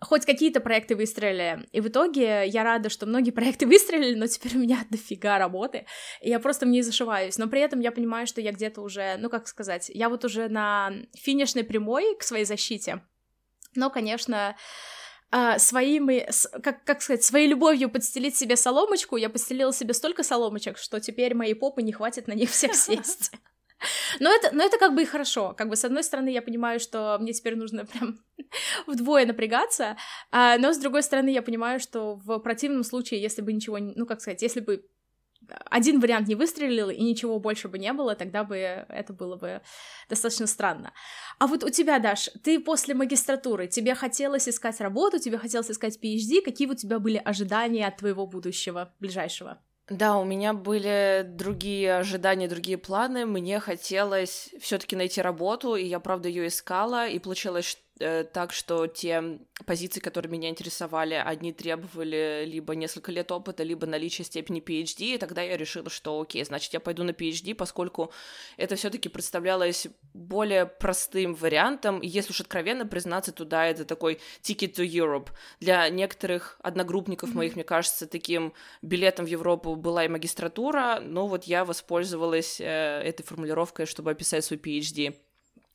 хоть 0.00 0.24
какие-то 0.24 0.60
проекты 0.60 0.96
выстрелили. 0.96 1.66
И 1.72 1.80
в 1.80 1.88
итоге 1.88 2.46
я 2.46 2.64
рада, 2.64 2.88
что 2.88 3.06
многие 3.06 3.30
проекты 3.32 3.66
выстрелили, 3.66 4.14
но 4.14 4.26
теперь 4.26 4.56
у 4.56 4.60
меня 4.60 4.78
дофига 4.90 5.38
работы. 5.38 5.86
И 6.20 6.28
я 6.28 6.40
просто 6.40 6.66
в 6.66 6.68
ней 6.68 6.82
зашиваюсь. 6.82 7.38
Но 7.38 7.48
при 7.48 7.60
этом 7.60 7.80
я 7.80 7.92
понимаю, 7.92 8.26
что 8.26 8.40
я 8.40 8.52
где-то 8.52 8.80
уже, 8.80 9.16
ну 9.18 9.28
как 9.28 9.46
сказать, 9.48 9.90
я 9.92 10.08
вот 10.08 10.24
уже 10.24 10.48
на 10.48 10.92
финишной 11.14 11.64
прямой 11.64 12.16
к 12.16 12.22
своей 12.22 12.44
защите. 12.44 13.02
Но, 13.76 13.88
конечно, 13.88 14.56
а, 15.30 15.58
своими, 15.60 16.28
как, 16.60 16.82
как 16.84 17.02
сказать, 17.02 17.22
своей 17.22 17.46
любовью 17.46 17.88
подстелить 17.88 18.36
себе 18.36 18.56
соломочку, 18.56 19.16
я 19.16 19.30
подстелила 19.30 19.72
себе 19.72 19.94
столько 19.94 20.24
соломочек, 20.24 20.76
что 20.76 20.98
теперь 20.98 21.34
моей 21.34 21.54
попы 21.54 21.82
не 21.82 21.92
хватит 21.92 22.26
на 22.26 22.32
них 22.32 22.50
всех 22.50 22.74
сесть. 22.74 23.30
Но 24.20 24.32
это, 24.32 24.54
но 24.54 24.62
это 24.62 24.78
как 24.78 24.94
бы 24.94 25.02
и 25.02 25.06
хорошо. 25.06 25.54
Как 25.56 25.68
бы, 25.68 25.76
с 25.76 25.84
одной 25.84 26.02
стороны, 26.02 26.28
я 26.28 26.42
понимаю, 26.42 26.80
что 26.80 27.16
мне 27.20 27.32
теперь 27.32 27.56
нужно 27.56 27.84
прям 27.86 28.18
вдвое 28.86 29.26
напрягаться, 29.26 29.96
а, 30.30 30.58
но 30.58 30.72
с 30.72 30.78
другой 30.78 31.02
стороны, 31.02 31.30
я 31.30 31.42
понимаю, 31.42 31.80
что 31.80 32.16
в 32.16 32.38
противном 32.40 32.84
случае, 32.84 33.22
если 33.22 33.42
бы 33.42 33.52
ничего, 33.52 33.78
ну, 33.78 34.06
как 34.06 34.20
сказать, 34.20 34.42
если 34.42 34.60
бы 34.60 34.84
один 35.66 36.00
вариант 36.00 36.28
не 36.28 36.34
выстрелил 36.34 36.90
и 36.90 37.02
ничего 37.02 37.38
больше 37.40 37.68
бы 37.68 37.78
не 37.78 37.92
было, 37.92 38.14
тогда 38.14 38.44
бы 38.44 38.56
это 38.56 39.12
было 39.12 39.36
бы 39.36 39.62
достаточно 40.08 40.46
странно. 40.46 40.92
А 41.38 41.46
вот 41.46 41.64
у 41.64 41.70
тебя, 41.70 41.98
Даш, 41.98 42.30
ты 42.44 42.60
после 42.60 42.94
магистратуры, 42.94 43.66
тебе 43.66 43.94
хотелось 43.94 44.48
искать 44.48 44.80
работу, 44.80 45.18
тебе 45.18 45.38
хотелось 45.38 45.70
искать 45.70 45.98
PhD, 46.02 46.42
какие 46.42 46.68
у 46.68 46.74
тебя 46.74 46.98
были 46.98 47.16
ожидания 47.16 47.86
от 47.86 47.96
твоего 47.96 48.26
будущего, 48.26 48.94
ближайшего? 49.00 49.60
Да, 49.90 50.18
у 50.18 50.24
меня 50.24 50.52
были 50.52 51.24
другие 51.26 51.96
ожидания, 51.96 52.46
другие 52.46 52.78
планы. 52.78 53.26
Мне 53.26 53.58
хотелось 53.58 54.50
все-таки 54.60 54.94
найти 54.94 55.20
работу, 55.20 55.74
и 55.74 55.84
я, 55.84 55.98
правда, 55.98 56.28
ее 56.28 56.46
искала, 56.46 57.08
и 57.08 57.18
получилось 57.18 57.76
так 58.32 58.52
что 58.52 58.86
те 58.86 59.38
позиции, 59.66 60.00
которые 60.00 60.30
меня 60.30 60.48
интересовали, 60.48 61.14
одни 61.14 61.52
требовали 61.52 62.44
либо 62.46 62.74
несколько 62.74 63.12
лет 63.12 63.30
опыта, 63.30 63.62
либо 63.62 63.86
наличие 63.86 64.24
степени 64.24 64.62
PhD, 64.62 65.14
и 65.14 65.18
тогда 65.18 65.42
я 65.42 65.56
решила, 65.56 65.90
что 65.90 66.20
окей, 66.20 66.44
значит, 66.44 66.72
я 66.72 66.80
пойду 66.80 67.04
на 67.04 67.10
PhD, 67.10 67.54
поскольку 67.54 68.12
это 68.56 68.76
все 68.76 68.90
таки 68.90 69.08
представлялось 69.08 69.86
более 70.14 70.66
простым 70.66 71.34
вариантом, 71.34 72.00
и 72.00 72.08
если 72.08 72.30
уж 72.32 72.40
откровенно 72.40 72.86
признаться, 72.86 73.32
туда 73.32 73.66
это 73.66 73.84
такой 73.84 74.18
ticket 74.42 74.74
to 74.74 74.86
Europe. 74.86 75.28
Для 75.60 75.88
некоторых 75.88 76.58
одногруппников 76.62 77.30
mm-hmm. 77.30 77.36
моих, 77.36 77.54
мне 77.54 77.64
кажется, 77.64 78.06
таким 78.06 78.54
билетом 78.82 79.26
в 79.26 79.28
Европу 79.28 79.76
была 79.76 80.04
и 80.04 80.08
магистратура, 80.08 81.00
но 81.02 81.26
вот 81.26 81.44
я 81.44 81.64
воспользовалась 81.64 82.60
э, 82.60 82.64
этой 82.64 83.24
формулировкой, 83.24 83.86
чтобы 83.86 84.10
описать 84.10 84.44
свой 84.44 84.58
PhD. 84.58 85.16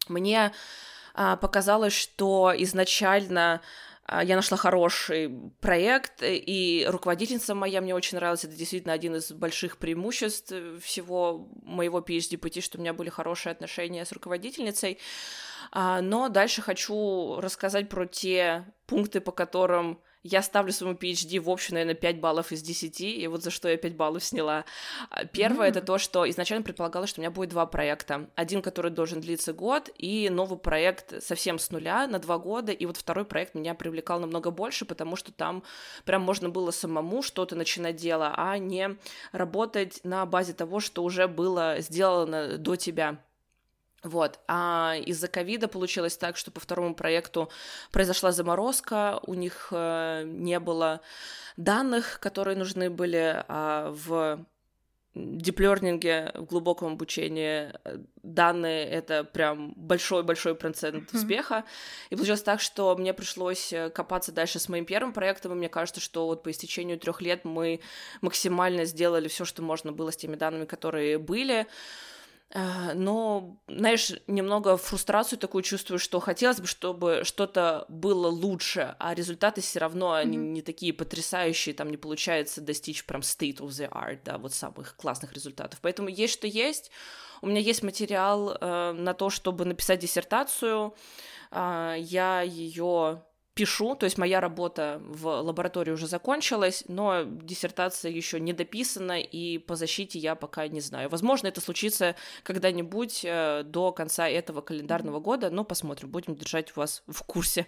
Мне 0.08 0.52
показалось, 1.42 1.94
что 1.94 2.54
изначально 2.56 3.62
а, 4.08 4.24
я 4.24 4.36
нашла 4.36 4.58
хороший 4.58 5.52
проект, 5.62 6.22
и 6.22 6.86
руководительница 6.88 7.56
моя 7.56 7.82
мне 7.82 7.96
очень 7.96 8.18
нравилась. 8.18 8.44
Это 8.44 8.56
действительно 8.56 8.94
один 8.94 9.16
из 9.16 9.32
больших 9.32 9.78
преимуществ 9.78 10.54
всего 10.82 11.50
моего 11.64 12.00
PhD-пути, 12.02 12.62
что 12.62 12.78
у 12.78 12.82
меня 12.82 12.94
были 12.94 13.10
хорошие 13.10 13.52
отношения 13.52 14.06
с 14.06 14.12
руководительницей. 14.12 15.00
А, 15.72 16.02
но 16.02 16.30
дальше 16.30 16.62
хочу 16.62 17.40
рассказать 17.40 17.90
про 17.90 18.06
те 18.06 18.66
пункты, 18.86 19.22
по 19.22 19.32
которым 19.32 20.00
я 20.26 20.42
ставлю 20.42 20.74
своему 20.74 20.98
PhD 20.98 21.40
в 21.40 21.50
общем, 21.52 21.76
наверное, 21.76 21.94
5 21.94 22.20
баллов 22.20 22.52
из 22.52 22.64
10, 22.64 23.00
и 23.02 23.28
вот 23.28 23.44
за 23.44 23.52
что 23.52 23.70
я 23.70 23.78
5 23.78 23.96
баллов 23.96 24.24
сняла. 24.24 24.66
А, 25.12 25.26
первое 25.26 25.68
mm-hmm. 25.68 25.78
это 25.78 25.82
то, 25.82 25.98
что 26.00 26.28
изначально 26.28 26.64
предполагалось, 26.64 27.12
что 27.12 27.20
у 27.20 27.24
меня 27.24 27.30
будет 27.30 27.50
два 27.50 27.68
проекта. 27.68 28.28
Один, 28.34 28.64
который 28.64 28.90
должен 28.90 29.22
длиться 29.22 29.54
год, 29.54 29.92
и 30.00 30.30
новый 30.32 30.58
проект 30.58 31.24
совсем 31.24 31.60
с 31.60 31.70
нуля 31.70 32.08
на 32.08 32.18
два 32.18 32.40
года, 32.40 32.72
и 32.72 32.88
вот 32.88 32.98
второй 32.98 33.24
проект 33.24 33.54
меня 33.54 33.76
привлекал 33.76 34.20
намного 34.20 34.50
больше, 34.50 34.86
потому 34.86 35.16
что 35.16 35.32
там 35.32 35.62
прям 36.06 36.24
можно 36.24 36.50
было 36.50 36.72
самому 36.72 37.22
что-то 37.22 37.56
начинать 37.56 37.96
дело, 37.96 38.34
а 38.36 38.58
не 38.58 38.98
работать 39.32 40.00
на 40.04 40.26
базе 40.26 40.54
того, 40.54 40.80
что 40.80 41.04
уже 41.04 41.28
было 41.28 41.76
сделано 41.82 42.58
до 42.58 42.76
тебя. 42.76 43.20
Вот. 44.06 44.40
А 44.48 44.96
из-за 45.04 45.28
ковида 45.28 45.68
получилось 45.68 46.16
так, 46.16 46.38
что 46.38 46.52
по 46.52 46.60
второму 46.60 46.94
проекту 46.94 47.50
произошла 47.92 48.32
заморозка, 48.32 49.20
у 49.24 49.34
них 49.34 49.70
э, 49.72 50.24
не 50.26 50.60
было 50.60 51.02
данных, 51.58 52.20
которые 52.22 52.56
нужны 52.56 52.92
были 52.92 53.44
а 53.48 53.92
в 53.92 54.46
диплернинге, 55.16 56.34
в 56.36 56.44
глубоком 56.44 56.94
обучении 56.94 57.72
э, 57.84 57.98
данные— 58.22 58.86
это 58.92 59.24
прям 59.24 59.74
большой-большой 59.76 60.54
процент 60.54 61.12
успеха. 61.14 61.64
И 62.12 62.16
получилось 62.16 62.44
так, 62.44 62.60
что 62.62 62.96
мне 62.96 63.14
пришлось 63.14 63.74
э, 63.74 63.90
копаться 63.90 64.32
дальше 64.32 64.60
с 64.60 64.70
моим 64.70 64.86
первым 64.86 65.14
проектом, 65.14 65.54
и 65.54 65.56
мне 65.56 65.70
кажется, 65.70 66.00
что 66.00 66.28
вот 66.28 66.44
по 66.44 66.52
истечению 66.52 67.00
трех 67.00 67.22
лет 67.22 67.44
мы 67.44 67.80
максимально 68.22 68.86
сделали 68.86 69.30
все, 69.30 69.46
что 69.46 69.64
можно 69.64 69.92
было 69.92 70.12
с 70.12 70.18
теми 70.18 70.36
данными, 70.36 70.66
которые 70.66 71.18
были. 71.18 71.66
Э, 72.56 72.94
но, 72.94 73.60
знаешь, 73.68 74.14
немного 74.28 74.78
фрустрацию 74.78 75.38
такую 75.38 75.62
чувствую, 75.62 76.00
что 76.00 76.22
хотелось 76.22 76.62
бы, 76.62 76.68
чтобы 76.68 77.22
что-то 77.24 77.86
было 77.90 78.28
лучше, 78.28 78.96
а 78.98 79.14
результаты 79.14 79.60
все 79.60 79.80
равно 79.80 80.18
mm-hmm. 80.18 80.26
не 80.26 80.62
такие 80.62 80.94
потрясающие, 80.94 81.76
там 81.76 81.92
не 81.92 81.98
получается 81.98 82.62
достичь 82.62 83.06
прям 83.06 83.22
state 83.22 83.58
of 83.58 83.68
the 83.68 83.92
art, 83.92 84.22
да, 84.24 84.38
вот 84.38 84.54
самых 84.54 84.96
классных 84.96 85.34
результатов. 85.34 85.80
Поэтому 85.82 86.08
есть 86.08 86.34
что 86.34 86.48
есть. 86.48 86.92
У 87.42 87.48
меня 87.48 87.60
есть 87.60 87.84
материал 87.84 88.58
э, 88.60 88.94
на 88.94 89.14
то, 89.14 89.30
чтобы 89.30 89.66
написать 89.66 90.00
диссертацию. 90.00 90.96
Э, 91.52 91.96
я 92.00 92.42
ее 92.42 93.22
пишу, 93.56 93.96
то 93.96 94.04
есть 94.04 94.18
моя 94.18 94.42
работа 94.42 95.02
в 95.02 95.28
лаборатории 95.28 95.92
уже 95.92 96.08
закончилась, 96.08 96.84
но 96.90 97.24
диссертация 97.24 98.12
еще 98.12 98.40
не 98.40 98.52
дописана, 98.52 99.20
и 99.20 99.58
по 99.58 99.76
защите 99.76 100.20
я 100.20 100.36
пока 100.36 100.68
не 100.68 100.82
знаю. 100.82 101.10
Возможно, 101.10 101.48
это 101.48 101.62
случится 101.62 102.16
когда-нибудь 102.44 103.22
э, 103.24 103.64
до 103.64 103.94
конца 103.94 104.28
этого 104.28 104.60
календарного 104.60 105.22
года, 105.22 105.50
но 105.50 105.64
посмотрим, 105.64 106.10
будем 106.10 106.36
держать 106.36 106.76
вас 106.76 107.02
в 107.08 107.24
курсе. 107.24 107.66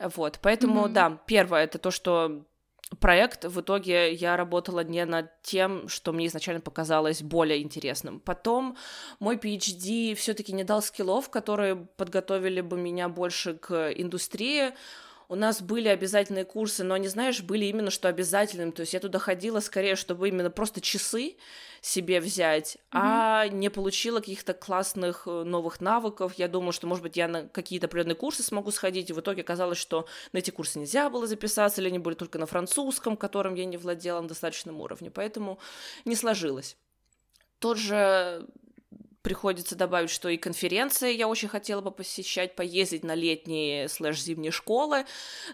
Вот, 0.00 0.40
поэтому, 0.42 0.86
mm-hmm. 0.86 0.92
да, 0.92 1.18
первое 1.26 1.62
это 1.62 1.78
то, 1.78 1.92
что 1.92 2.44
проект 3.00 3.44
в 3.44 3.60
итоге 3.60 4.12
я 4.12 4.36
работала 4.36 4.84
не 4.84 5.04
над 5.04 5.30
тем, 5.42 5.88
что 5.88 6.12
мне 6.12 6.26
изначально 6.26 6.60
показалось 6.60 7.22
более 7.22 7.62
интересным. 7.62 8.20
Потом 8.20 8.76
мой 9.20 9.36
PhD 9.36 10.14
все-таки 10.14 10.52
не 10.52 10.64
дал 10.64 10.82
скиллов, 10.82 11.30
которые 11.30 11.76
подготовили 11.76 12.60
бы 12.60 12.76
меня 12.76 13.08
больше 13.08 13.54
к 13.54 13.90
индустрии 13.90 14.72
у 15.34 15.36
нас 15.36 15.60
были 15.60 15.88
обязательные 15.88 16.44
курсы, 16.44 16.84
но 16.84 16.94
они, 16.94 17.08
знаешь, 17.08 17.42
были 17.42 17.64
именно 17.64 17.90
что 17.90 18.08
обязательным. 18.08 18.70
То 18.70 18.82
есть 18.82 18.94
я 18.94 19.00
туда 19.00 19.18
ходила 19.18 19.58
скорее, 19.58 19.96
чтобы 19.96 20.28
именно 20.28 20.48
просто 20.48 20.80
часы 20.80 21.36
себе 21.80 22.20
взять, 22.20 22.76
mm-hmm. 22.76 22.78
а 22.92 23.48
не 23.48 23.68
получила 23.68 24.20
каких-то 24.20 24.54
классных 24.54 25.24
э, 25.26 25.42
новых 25.42 25.80
навыков. 25.80 26.34
Я 26.36 26.46
думала, 26.46 26.72
что, 26.72 26.86
может 26.86 27.02
быть, 27.02 27.16
я 27.16 27.26
на 27.26 27.48
какие-то 27.48 27.88
определенные 27.88 28.14
курсы 28.14 28.44
смогу 28.44 28.70
сходить, 28.70 29.10
и 29.10 29.12
в 29.12 29.18
итоге 29.18 29.42
оказалось, 29.42 29.76
что 29.76 30.06
на 30.32 30.38
эти 30.38 30.52
курсы 30.52 30.78
нельзя 30.78 31.10
было 31.10 31.26
записаться, 31.26 31.80
или 31.80 31.88
они 31.88 31.98
были 31.98 32.14
только 32.14 32.38
на 32.38 32.46
французском, 32.46 33.16
которым 33.16 33.56
я 33.56 33.64
не 33.64 33.76
владела 33.76 34.20
на 34.20 34.28
достаточном 34.28 34.80
уровне, 34.80 35.10
поэтому 35.10 35.58
не 36.04 36.14
сложилось. 36.14 36.76
Тот 37.58 37.76
же 37.76 38.46
приходится 39.24 39.74
добавить, 39.74 40.10
что 40.10 40.28
и 40.28 40.36
конференции 40.36 41.14
я 41.14 41.26
очень 41.28 41.48
хотела 41.48 41.80
бы 41.80 41.90
посещать, 41.90 42.54
поездить 42.54 43.04
на 43.04 43.14
летние 43.14 43.88
слэш-зимние 43.88 44.52
школы, 44.52 45.06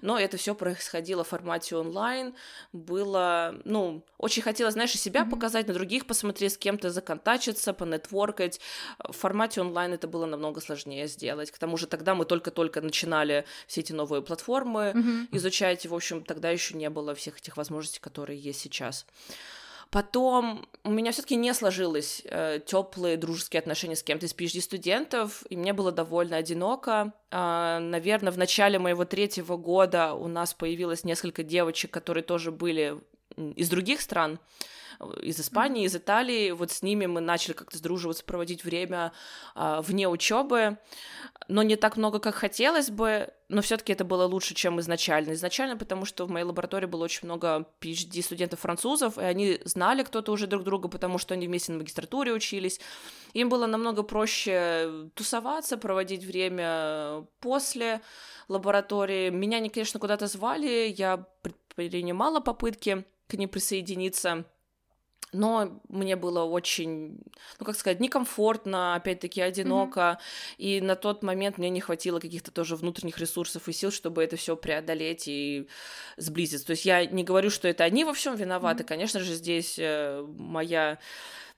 но 0.03 0.19
это 0.19 0.37
все 0.37 0.57
происходило 0.57 1.23
в 1.23 1.29
формате 1.29 1.77
онлайн, 1.77 2.35
было, 2.73 3.55
ну, 3.65 4.05
очень 4.19 4.43
хотела, 4.43 4.73
знаешь, 4.73 4.93
и 4.97 4.99
себя 4.99 5.21
mm-hmm. 5.23 5.31
показать, 5.31 5.69
на 5.69 5.75
других 5.75 6.07
посмотреть, 6.07 6.55
с 6.55 6.59
кем-то 6.59 6.91
законтачиться, 6.91 7.73
понетворкать. 7.73 8.61
В 8.99 9.12
формате 9.12 9.61
онлайн 9.61 9.93
это 9.93 10.09
было 10.09 10.27
намного 10.27 10.61
сложнее 10.61 11.07
сделать. 11.07 11.53
К 11.53 11.59
тому 11.59 11.77
же 11.77 11.87
тогда 11.87 12.17
мы 12.17 12.25
только-только 12.25 12.81
начинали 12.81 13.45
все 13.69 13.83
эти 13.83 13.93
новые 13.93 14.21
платформы 14.21 14.93
mm-hmm. 14.97 15.29
изучать, 15.37 15.85
и, 15.85 15.89
в 15.89 15.95
общем, 15.95 16.25
тогда 16.25 16.50
еще 16.50 16.75
не 16.75 16.91
было 16.91 17.15
всех 17.15 17.39
этих 17.39 17.57
возможностей, 17.57 18.00
которые 18.00 18.37
есть 18.37 18.61
сейчас. 18.61 19.07
Потом 19.90 20.68
у 20.85 20.90
меня 20.90 21.11
все-таки 21.11 21.35
не 21.35 21.52
сложилось 21.52 22.23
э, 22.25 22.61
теплые 22.64 23.16
дружеские 23.16 23.59
отношения 23.59 23.97
с 23.97 24.04
кем-то 24.04 24.26
из 24.26 24.35
PhD-студентов, 24.35 25.44
и 25.50 25.56
мне 25.56 25.73
было 25.73 25.90
довольно 25.90 26.37
одиноко. 26.37 27.12
Э, 27.32 27.78
наверное, 27.80 28.32
в 28.32 28.38
начале 28.38 28.78
моего 28.78 29.04
третьего 29.04 29.56
года 29.56 30.14
у 30.14 30.28
нас 30.28 30.54
появилось 30.54 31.02
несколько 31.02 31.42
девочек, 31.42 31.90
которые 31.90 32.23
тоже 32.23 32.52
были 32.52 33.00
из 33.37 33.68
других 33.68 34.00
стран, 34.00 34.38
из 35.23 35.40
Испании, 35.40 35.85
из 35.85 35.97
Италии. 35.97 36.50
Вот 36.50 36.71
с 36.71 36.83
ними 36.83 37.07
мы 37.07 37.21
начали 37.21 37.52
как-то 37.52 37.78
сдруживаться, 37.78 38.25
проводить 38.25 38.64
время 38.64 39.12
а, 39.54 39.83
вне 39.83 40.09
учебы, 40.09 40.78
но 41.49 41.62
не 41.62 41.76
так 41.76 41.97
много, 41.97 42.19
как 42.19 42.35
хотелось 42.35 42.90
бы. 42.90 43.33
Но 43.49 43.62
все-таки 43.62 43.92
это 43.92 44.04
было 44.04 44.25
лучше, 44.25 44.54
чем 44.54 44.78
изначально. 44.80 45.33
Изначально, 45.33 45.76
потому 45.76 46.04
что 46.04 46.25
в 46.25 46.30
моей 46.30 46.45
лаборатории 46.45 46.87
было 46.87 47.04
очень 47.04 47.25
много 47.25 47.66
PhD 47.80 48.23
студентов 48.23 48.61
французов, 48.61 49.19
и 49.19 49.23
они 49.23 49.61
знали 49.64 50.02
кто-то 50.02 50.33
уже 50.33 50.47
друг 50.47 50.62
друга, 50.62 50.88
потому 50.88 51.19
что 51.19 51.35
они 51.35 51.47
вместе 51.47 51.73
на 51.73 51.78
магистратуре 51.78 52.33
учились. 52.33 52.80
Им 53.33 53.49
было 53.49 53.66
намного 53.66 54.02
проще 54.02 55.11
тусоваться, 55.14 55.78
проводить 55.78 56.25
время 56.25 57.26
после 57.40 58.00
лаборатории. 58.49 59.30
Меня 59.30 59.57
они, 59.59 59.71
конечно, 59.71 59.99
куда-то 59.99 60.26
звали, 60.26 60.95
я 60.97 61.25
предпринимала 61.42 62.40
попытки 62.40 63.04
к 63.28 63.35
ним 63.35 63.49
присоединиться 63.49 64.45
но 65.33 65.81
мне 65.89 66.17
было 66.17 66.43
очень, 66.43 67.19
ну 67.59 67.67
как 67.67 67.77
сказать, 67.77 68.00
некомфортно, 68.00 68.95
опять-таки 68.95 69.41
одиноко, 69.41 70.00
mm-hmm. 70.00 70.55
и 70.59 70.81
на 70.81 70.97
тот 70.97 71.23
момент 71.23 71.59
мне 71.59 71.71
не 71.71 71.81
хватило 71.81 72.19
каких-то 72.19 72.50
тоже 72.50 72.77
внутренних 72.77 73.19
ресурсов 73.19 73.69
и 73.69 73.73
сил, 73.73 73.93
чтобы 73.93 74.25
это 74.25 74.37
все 74.37 74.57
преодолеть 74.57 75.29
и 75.29 75.69
сблизиться. 76.17 76.67
То 76.67 76.73
есть 76.73 76.85
я 76.85 77.07
не 77.07 77.23
говорю, 77.23 77.50
что 77.50 77.69
это 77.69 77.85
они 77.85 78.05
во 78.05 78.12
всем 78.12 78.35
виноваты, 78.35 78.83
mm-hmm. 78.83 78.89
конечно 78.89 79.21
же, 79.21 79.35
здесь 79.35 79.77
э, 79.79 80.27
моя 80.37 80.99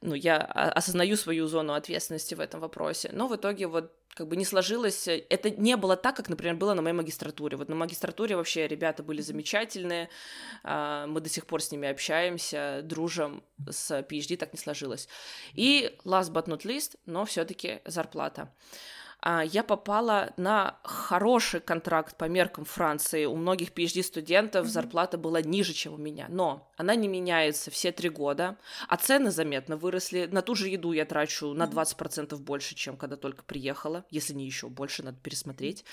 ну, 0.02 0.14
я 0.14 0.38
осознаю 0.38 1.16
свою 1.16 1.46
зону 1.46 1.74
ответственности 1.74 2.34
в 2.34 2.40
этом 2.40 2.60
вопросе, 2.60 3.10
но 3.12 3.28
в 3.28 3.36
итоге 3.36 3.66
вот 3.66 3.92
как 4.14 4.28
бы 4.28 4.36
не 4.36 4.44
сложилось, 4.44 5.08
это 5.08 5.50
не 5.50 5.76
было 5.76 5.96
так, 5.96 6.16
как, 6.16 6.28
например, 6.28 6.56
было 6.56 6.74
на 6.74 6.82
моей 6.82 6.94
магистратуре. 6.94 7.56
Вот 7.56 7.68
на 7.68 7.74
магистратуре 7.74 8.36
вообще 8.36 8.66
ребята 8.66 9.02
были 9.02 9.22
замечательные, 9.22 10.10
а, 10.64 11.06
мы 11.06 11.20
до 11.20 11.30
сих 11.30 11.46
пор 11.46 11.62
с 11.62 11.70
ними 11.70 11.88
общаемся, 11.88 12.80
дружим, 12.82 13.42
с 13.70 13.90
PhD 14.00 14.36
так 14.36 14.52
не 14.52 14.58
сложилось. 14.58 15.08
И 15.54 15.98
last 16.04 16.32
but 16.32 16.46
not 16.46 16.64
least, 16.64 16.98
но 17.06 17.24
все 17.24 17.44
таки 17.44 17.80
зарплата. 17.86 18.52
Я 19.24 19.62
попала 19.62 20.32
на 20.36 20.78
хороший 20.82 21.60
контракт 21.60 22.16
по 22.16 22.24
меркам 22.24 22.64
Франции. 22.64 23.24
У 23.24 23.36
многих 23.36 23.70
PhD-студентов 23.72 24.66
mm-hmm. 24.66 24.70
зарплата 24.70 25.18
была 25.18 25.40
ниже, 25.40 25.72
чем 25.72 25.94
у 25.94 25.96
меня. 25.96 26.26
Но 26.28 26.68
она 26.76 26.94
не 26.96 27.06
меняется 27.06 27.70
все 27.70 27.92
три 27.92 28.08
года, 28.08 28.56
а 28.88 28.96
цены 28.96 29.30
заметно 29.30 29.76
выросли. 29.76 30.28
На 30.30 30.42
ту 30.42 30.54
же 30.54 30.68
еду 30.68 30.92
я 30.92 31.04
трачу 31.04 31.54
на 31.54 31.64
20% 31.64 32.36
больше, 32.36 32.74
чем 32.74 32.96
когда 32.96 33.16
только 33.16 33.44
приехала, 33.44 34.04
если 34.10 34.34
не 34.34 34.44
еще 34.44 34.68
больше, 34.68 35.04
надо 35.04 35.18
пересмотреть. 35.22 35.84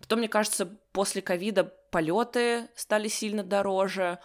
Потом, 0.00 0.18
мне 0.18 0.28
кажется, 0.28 0.66
после 0.92 1.22
ковида 1.22 1.64
полеты 1.90 2.68
стали 2.74 3.08
сильно 3.08 3.42
дороже 3.42 4.18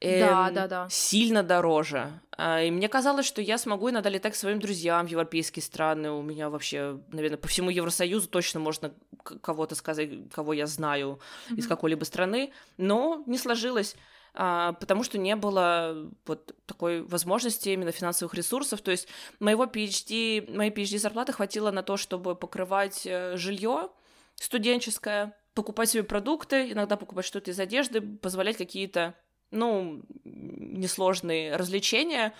да, 0.00 0.50
да, 0.50 0.68
да. 0.68 0.88
сильно 0.90 1.42
дороже. 1.42 2.20
А, 2.36 2.62
и 2.62 2.70
мне 2.70 2.88
казалось, 2.88 3.26
что 3.26 3.40
я 3.40 3.58
смогу 3.58 3.90
иногда 3.90 4.10
летать 4.10 4.32
к 4.32 4.36
своим 4.36 4.58
друзьям 4.58 5.06
в 5.06 5.10
европейские 5.10 5.62
страны. 5.62 6.10
У 6.10 6.22
меня 6.22 6.50
вообще, 6.50 7.00
наверное, 7.10 7.38
по 7.38 7.48
всему 7.48 7.70
Евросоюзу 7.70 8.28
точно 8.28 8.60
можно 8.60 8.92
кого-то 9.22 9.74
сказать, 9.74 10.10
кого 10.32 10.52
я 10.52 10.66
знаю 10.66 11.20
mm-hmm. 11.50 11.56
из 11.56 11.66
какой-либо 11.66 12.04
страны. 12.04 12.52
Но 12.76 13.22
не 13.26 13.38
сложилось 13.38 13.96
а, 14.36 14.72
потому 14.72 15.04
что 15.04 15.16
не 15.16 15.36
было 15.36 16.10
вот 16.26 16.56
такой 16.66 17.02
возможности 17.02 17.68
именно 17.68 17.92
финансовых 17.92 18.34
ресурсов. 18.34 18.80
То 18.80 18.90
есть 18.90 19.06
моего 19.38 19.64
PhD, 19.64 20.52
моей 20.52 20.72
PhD 20.72 20.98
зарплаты 20.98 21.32
хватило 21.32 21.70
на 21.70 21.84
то, 21.84 21.96
чтобы 21.96 22.34
покрывать 22.34 23.06
э, 23.06 23.36
жилье 23.36 23.90
студенческое, 24.34 25.36
покупать 25.54 25.90
себе 25.90 26.02
продукты, 26.02 26.72
иногда 26.72 26.96
покупать 26.96 27.24
что-то 27.24 27.52
из 27.52 27.60
одежды, 27.60 28.00
позволять 28.00 28.56
какие-то 28.56 29.14
ну, 29.50 30.02
несложные 30.24 31.56
развлечения, 31.56 32.34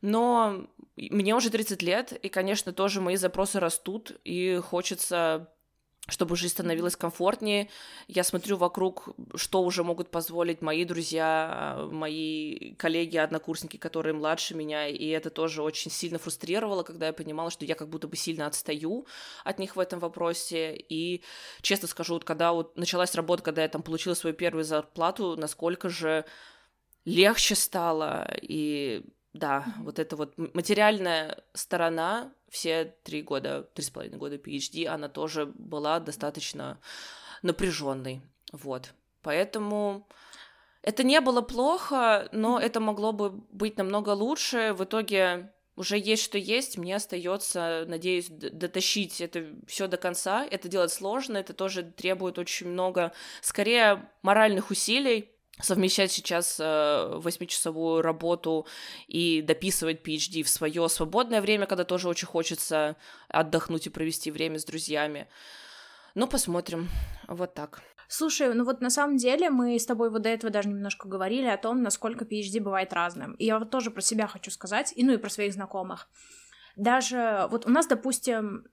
но 0.00 0.66
мне 0.96 1.34
уже 1.34 1.50
30 1.50 1.82
лет, 1.82 2.12
и, 2.12 2.28
конечно, 2.28 2.72
тоже 2.72 3.00
мои 3.00 3.16
запросы 3.16 3.60
растут, 3.60 4.20
и 4.24 4.60
хочется 4.62 5.48
чтобы 6.12 6.36
жизнь 6.36 6.52
становилась 6.52 6.94
комфортнее. 6.94 7.70
Я 8.06 8.22
смотрю 8.22 8.58
вокруг, 8.58 9.08
что 9.34 9.62
уже 9.62 9.82
могут 9.82 10.10
позволить 10.10 10.60
мои 10.60 10.84
друзья, 10.84 11.88
мои 11.90 12.74
коллеги, 12.74 13.16
однокурсники, 13.16 13.78
которые 13.78 14.12
младше 14.12 14.54
меня, 14.54 14.86
и 14.88 15.08
это 15.08 15.30
тоже 15.30 15.62
очень 15.62 15.90
сильно 15.90 16.18
фрустрировало, 16.18 16.82
когда 16.82 17.06
я 17.06 17.12
понимала, 17.12 17.50
что 17.50 17.64
я 17.64 17.74
как 17.74 17.88
будто 17.88 18.08
бы 18.08 18.16
сильно 18.16 18.46
отстаю 18.46 19.06
от 19.42 19.58
них 19.58 19.74
в 19.74 19.80
этом 19.80 20.00
вопросе. 20.00 20.76
И 20.76 21.24
честно 21.62 21.88
скажу, 21.88 22.14
вот 22.14 22.24
когда 22.24 22.52
вот 22.52 22.76
началась 22.76 23.14
работа, 23.14 23.42
когда 23.42 23.62
я 23.62 23.68
там 23.68 23.82
получила 23.82 24.14
свою 24.14 24.36
первую 24.36 24.64
зарплату, 24.64 25.36
насколько 25.36 25.88
же 25.88 26.26
легче 27.06 27.54
стало, 27.54 28.28
и 28.42 29.02
да, 29.32 29.64
вот 29.78 29.98
эта 29.98 30.14
вот 30.14 30.36
материальная 30.36 31.42
сторона 31.54 32.34
все 32.52 32.94
три 33.02 33.22
года, 33.22 33.62
три 33.74 33.82
с 33.82 33.88
половиной 33.90 34.18
года 34.18 34.36
PhD, 34.36 34.86
она 34.86 35.08
тоже 35.08 35.46
была 35.46 35.98
достаточно 36.00 36.78
напряженной. 37.40 38.20
Вот. 38.52 38.92
Поэтому 39.22 40.06
это 40.82 41.02
не 41.02 41.22
было 41.22 41.40
плохо, 41.40 42.28
но 42.30 42.60
это 42.60 42.78
могло 42.78 43.12
бы 43.12 43.30
быть 43.30 43.78
намного 43.78 44.10
лучше. 44.10 44.74
В 44.76 44.84
итоге 44.84 45.50
уже 45.76 45.96
есть 45.96 46.22
что 46.22 46.36
есть, 46.36 46.76
мне 46.76 46.96
остается, 46.96 47.86
надеюсь, 47.88 48.28
дотащить 48.28 49.22
это 49.22 49.46
все 49.66 49.86
до 49.88 49.96
конца. 49.96 50.44
Это 50.44 50.68
делать 50.68 50.92
сложно, 50.92 51.38
это 51.38 51.54
тоже 51.54 51.82
требует 51.82 52.38
очень 52.38 52.68
много, 52.68 53.14
скорее, 53.40 54.10
моральных 54.20 54.70
усилий, 54.70 55.30
совмещать 55.62 56.12
сейчас 56.12 56.58
э, 56.60 57.16
восьмичасовую 57.16 58.02
работу 58.02 58.66
и 59.06 59.42
дописывать 59.42 60.02
PhD 60.06 60.42
в 60.42 60.48
свое 60.48 60.88
свободное 60.88 61.40
время, 61.40 61.66
когда 61.66 61.84
тоже 61.84 62.08
очень 62.08 62.26
хочется 62.26 62.96
отдохнуть 63.28 63.86
и 63.86 63.90
провести 63.90 64.30
время 64.30 64.58
с 64.58 64.64
друзьями. 64.64 65.28
Ну, 66.14 66.26
посмотрим. 66.26 66.88
Вот 67.28 67.54
так. 67.54 67.80
Слушай, 68.08 68.52
ну 68.52 68.64
вот 68.64 68.82
на 68.82 68.90
самом 68.90 69.16
деле 69.16 69.48
мы 69.48 69.78
с 69.78 69.86
тобой 69.86 70.10
вот 70.10 70.20
до 70.20 70.28
этого 70.28 70.52
даже 70.52 70.68
немножко 70.68 71.08
говорили 71.08 71.46
о 71.46 71.56
том, 71.56 71.82
насколько 71.82 72.26
PhD 72.26 72.60
бывает 72.60 72.92
разным. 72.92 73.32
И 73.34 73.46
я 73.46 73.58
вот 73.58 73.70
тоже 73.70 73.90
про 73.90 74.02
себя 74.02 74.26
хочу 74.26 74.50
сказать, 74.50 74.92
и 74.94 75.02
ну 75.02 75.14
и 75.14 75.16
про 75.16 75.30
своих 75.30 75.54
знакомых. 75.54 76.10
Даже 76.76 77.48
вот 77.50 77.64
у 77.64 77.70
нас, 77.70 77.86
допустим, 77.86 78.66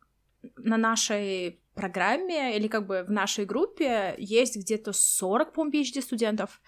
на 0.57 0.77
нашей 0.77 1.61
программе 1.75 2.55
или 2.55 2.67
как 2.67 2.85
бы 2.87 3.03
в 3.03 3.11
нашей 3.11 3.45
группе 3.45 4.15
есть 4.17 4.57
где-то 4.57 4.91
40, 4.93 5.53
по 5.53 5.67
PhD 5.67 6.01
студентов, 6.01 6.61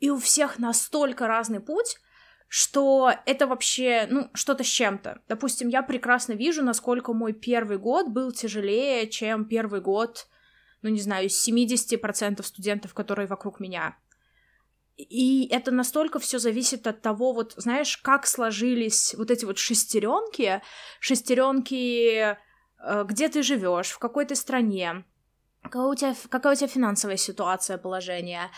и 0.00 0.10
у 0.10 0.18
всех 0.18 0.58
настолько 0.58 1.26
разный 1.26 1.60
путь, 1.60 1.98
что 2.48 3.12
это 3.26 3.46
вообще, 3.46 4.08
ну, 4.10 4.28
что-то 4.34 4.64
с 4.64 4.66
чем-то. 4.66 5.22
Допустим, 5.28 5.68
я 5.68 5.82
прекрасно 5.82 6.32
вижу, 6.32 6.64
насколько 6.64 7.12
мой 7.12 7.32
первый 7.32 7.78
год 7.78 8.08
был 8.08 8.32
тяжелее, 8.32 9.08
чем 9.08 9.44
первый 9.44 9.80
год, 9.80 10.26
ну, 10.82 10.88
не 10.88 11.00
знаю, 11.00 11.28
70% 11.28 12.42
студентов, 12.42 12.92
которые 12.92 13.28
вокруг 13.28 13.60
меня. 13.60 13.96
И 14.96 15.48
это 15.50 15.70
настолько 15.70 16.18
все 16.18 16.38
зависит 16.38 16.86
от 16.86 17.02
того, 17.02 17.32
вот, 17.32 17.54
знаешь, 17.56 17.96
как 17.98 18.26
сложились 18.26 19.14
вот 19.16 19.30
эти 19.30 19.44
вот 19.44 19.58
шестеренки, 19.58 20.60
шестеренки 20.98 22.36
где 23.04 23.28
ты 23.28 23.42
живешь, 23.42 23.90
в 23.90 23.98
какой 23.98 24.24
ты 24.24 24.34
стране, 24.34 25.04
какая 25.62 25.86
у 25.86 25.94
тебя, 25.94 26.14
какая 26.28 26.54
у 26.54 26.56
тебя 26.56 26.68
финансовая 26.68 27.16
ситуация, 27.16 27.78
положение, 27.78 28.50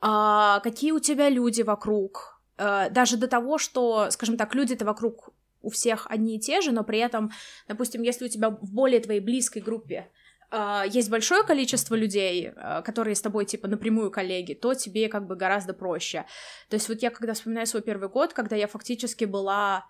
а, 0.00 0.60
какие 0.60 0.92
у 0.92 1.00
тебя 1.00 1.28
люди 1.28 1.62
вокруг, 1.62 2.40
а, 2.56 2.88
даже 2.90 3.16
до 3.16 3.28
того, 3.28 3.58
что, 3.58 4.10
скажем 4.10 4.36
так, 4.36 4.54
люди-то 4.54 4.84
вокруг 4.84 5.30
у 5.62 5.70
всех 5.70 6.06
одни 6.10 6.36
и 6.36 6.40
те 6.40 6.60
же, 6.60 6.72
но 6.72 6.84
при 6.84 6.98
этом, 6.98 7.30
допустим, 7.68 8.02
если 8.02 8.26
у 8.26 8.28
тебя 8.28 8.50
в 8.50 8.72
более 8.72 9.00
твоей 9.00 9.20
близкой 9.20 9.62
группе 9.62 10.10
Uh, 10.52 10.88
есть 10.88 11.10
большое 11.10 11.42
количество 11.42 11.96
людей, 11.96 12.52
которые 12.84 13.16
с 13.16 13.20
тобой, 13.20 13.44
типа, 13.44 13.66
напрямую 13.66 14.12
коллеги, 14.12 14.54
то 14.54 14.74
тебе 14.74 15.08
как 15.08 15.26
бы 15.26 15.34
гораздо 15.34 15.74
проще. 15.74 16.26
То 16.68 16.74
есть 16.74 16.88
вот 16.88 17.02
я, 17.02 17.10
когда 17.10 17.32
вспоминаю 17.32 17.66
свой 17.66 17.82
первый 17.82 18.08
год, 18.08 18.34
когда 18.34 18.54
я 18.54 18.68
фактически 18.68 19.24
была 19.24 19.86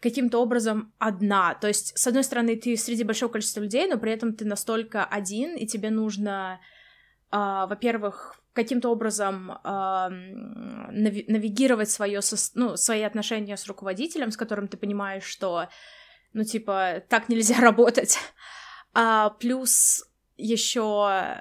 каким-то 0.00 0.38
образом 0.38 0.92
одна. 0.98 1.54
То 1.54 1.68
есть, 1.68 1.96
с 1.98 2.06
одной 2.06 2.24
стороны, 2.24 2.56
ты 2.56 2.76
среди 2.76 3.04
большого 3.04 3.32
количества 3.32 3.60
людей, 3.60 3.86
но 3.86 3.98
при 3.98 4.12
этом 4.12 4.34
ты 4.34 4.44
настолько 4.44 5.04
один, 5.04 5.56
и 5.56 5.66
тебе 5.66 5.90
нужно, 5.90 6.60
э, 7.30 7.36
во-первых, 7.36 8.40
каким-то 8.52 8.88
образом 8.90 9.52
э, 9.52 9.68
нави- 9.68 11.24
навигировать 11.28 11.90
свое 11.90 12.22
со- 12.22 12.50
ну, 12.54 12.76
свои 12.76 13.02
отношения 13.02 13.56
с 13.56 13.66
руководителем, 13.66 14.30
с 14.30 14.36
которым 14.36 14.68
ты 14.68 14.76
понимаешь, 14.76 15.24
что, 15.24 15.68
ну, 16.32 16.44
типа, 16.44 17.02
так 17.08 17.28
нельзя 17.28 17.56
работать. 17.60 18.18
А, 18.92 19.30
плюс 19.30 20.04
еще 20.36 21.36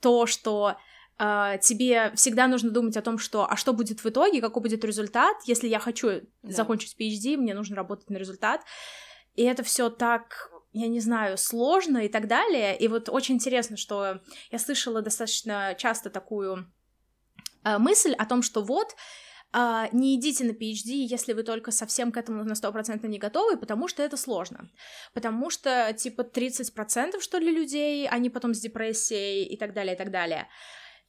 то, 0.00 0.26
что 0.26 0.76
Uh, 1.18 1.58
тебе 1.60 2.12
всегда 2.14 2.46
нужно 2.46 2.70
думать 2.70 2.94
о 2.98 3.00
том, 3.00 3.16
что, 3.16 3.50
а 3.50 3.56
что 3.56 3.72
будет 3.72 4.04
в 4.04 4.06
итоге, 4.06 4.42
какой 4.42 4.62
будет 4.62 4.84
результат, 4.84 5.36
если 5.46 5.66
я 5.66 5.78
хочу 5.78 6.20
да. 6.42 6.52
закончить 6.52 6.94
PhD, 7.00 7.38
мне 7.38 7.54
нужно 7.54 7.74
работать 7.74 8.10
на 8.10 8.18
результат, 8.18 8.60
и 9.34 9.42
это 9.42 9.62
все 9.62 9.88
так, 9.88 10.50
я 10.74 10.88
не 10.88 11.00
знаю, 11.00 11.38
сложно 11.38 12.04
и 12.04 12.08
так 12.08 12.28
далее, 12.28 12.76
и 12.76 12.86
вот 12.86 13.08
очень 13.08 13.36
интересно, 13.36 13.78
что 13.78 14.20
я 14.50 14.58
слышала 14.58 15.00
достаточно 15.00 15.74
часто 15.78 16.10
такую 16.10 16.70
uh, 17.64 17.78
мысль 17.78 18.12
о 18.12 18.26
том, 18.26 18.42
что 18.42 18.62
вот, 18.62 18.94
а, 19.58 19.88
не 19.92 20.16
идите 20.16 20.44
на 20.44 20.50
PhD, 20.50 21.06
если 21.08 21.32
вы 21.32 21.42
только 21.42 21.70
совсем 21.70 22.12
к 22.12 22.18
этому 22.18 22.44
на 22.44 22.52
100% 22.52 23.06
не 23.06 23.18
готовы, 23.18 23.56
потому 23.56 23.88
что 23.88 24.02
это 24.02 24.18
сложно. 24.18 24.68
Потому 25.14 25.48
что, 25.48 25.94
типа, 25.96 26.22
30% 26.22 27.20
что 27.20 27.38
ли 27.38 27.50
людей, 27.50 28.06
они 28.06 28.28
потом 28.28 28.52
с 28.52 28.60
депрессией 28.60 29.44
и 29.44 29.56
так 29.56 29.72
далее, 29.72 29.94
и 29.94 29.98
так 29.98 30.10
далее. 30.10 30.48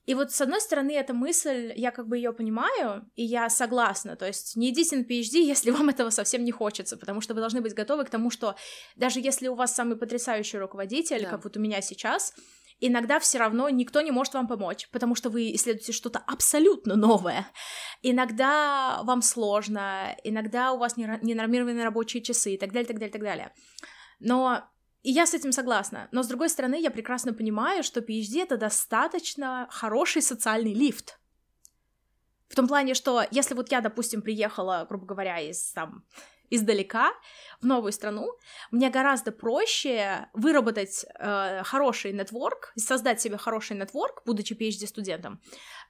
И 0.08 0.14
вот 0.14 0.32
с 0.32 0.40
одной 0.40 0.62
стороны, 0.62 0.92
эта 0.96 1.14
мысль, 1.14 1.74
я 1.76 1.92
как 1.92 2.08
бы 2.08 2.16
ее 2.16 2.32
понимаю, 2.32 3.06
и 3.16 3.24
я 3.24 3.50
согласна. 3.50 4.16
То 4.16 4.26
есть 4.26 4.56
не 4.56 4.70
идите 4.70 4.96
на 4.96 5.02
PhD, 5.02 5.38
если 5.42 5.70
вам 5.70 5.90
этого 5.90 6.10
совсем 6.10 6.46
не 6.46 6.52
хочется, 6.52 6.98
потому 6.98 7.20
что 7.22 7.34
вы 7.34 7.42
должны 7.42 7.62
быть 7.62 7.74
готовы 7.74 8.06
к 8.06 8.10
тому, 8.10 8.32
что 8.32 8.56
даже 8.96 9.20
если 9.20 9.50
у 9.50 9.56
вас 9.56 9.76
самый 9.76 9.98
потрясающий 9.98 10.58
руководитель, 10.58 11.24
да. 11.24 11.30
как 11.30 11.44
вот 11.44 11.58
у 11.58 11.60
меня 11.60 11.82
сейчас, 11.82 12.34
иногда 12.80 13.20
все 13.20 13.38
равно 13.38 13.68
никто 13.70 14.00
не 14.00 14.12
может 14.12 14.34
вам 14.34 14.48
помочь, 14.48 14.88
потому 14.92 15.14
что 15.14 15.30
вы 15.30 15.54
исследуете 15.54 15.92
что-то 15.92 16.20
абсолютно 16.20 16.96
новое. 16.96 17.46
Иногда 18.02 19.02
вам 19.04 19.22
сложно, 19.22 20.16
иногда 20.24 20.72
у 20.72 20.78
вас 20.78 20.96
ненормированные 20.96 21.84
рабочие 21.84 22.24
часы 22.24 22.54
и 22.54 22.58
так 22.58 22.72
далее, 22.72 22.88
так 22.88 22.98
далее, 22.98 23.12
так 23.12 23.24
далее. 23.24 23.54
Но 24.20 24.64
и 25.08 25.12
я 25.12 25.26
с 25.26 25.34
этим 25.34 25.54
согласна. 25.54 26.10
Но 26.12 26.22
с 26.22 26.28
другой 26.28 26.50
стороны, 26.50 26.82
я 26.82 26.92
прекрасно 26.92 27.34
понимаю, 27.34 27.82
что 27.82 28.02
PhD 28.02 28.44
это 28.44 28.58
достаточно 28.58 29.66
хороший 29.72 30.22
социальный 30.22 30.74
лифт. 30.74 31.18
В 32.50 32.56
том 32.56 32.68
плане, 32.68 32.94
что 32.94 33.24
если 33.32 33.56
вот 33.56 33.72
я, 33.72 33.80
допустим, 33.80 34.22
приехала, 34.22 34.86
грубо 34.90 35.06
говоря, 35.06 35.40
из 35.40 35.72
там 35.72 36.04
издалека 36.50 37.14
в 37.62 37.66
новую 37.66 37.94
страну, 37.94 38.34
мне 38.70 38.90
гораздо 38.90 39.32
проще 39.32 40.28
выработать 40.34 41.06
э, 41.18 41.64
хороший 41.64 42.12
нетворк, 42.12 42.74
создать 42.76 43.22
себе 43.22 43.38
хороший 43.38 43.78
нетворк, 43.78 44.24
будучи 44.26 44.56
PhD-студентом, 44.56 45.40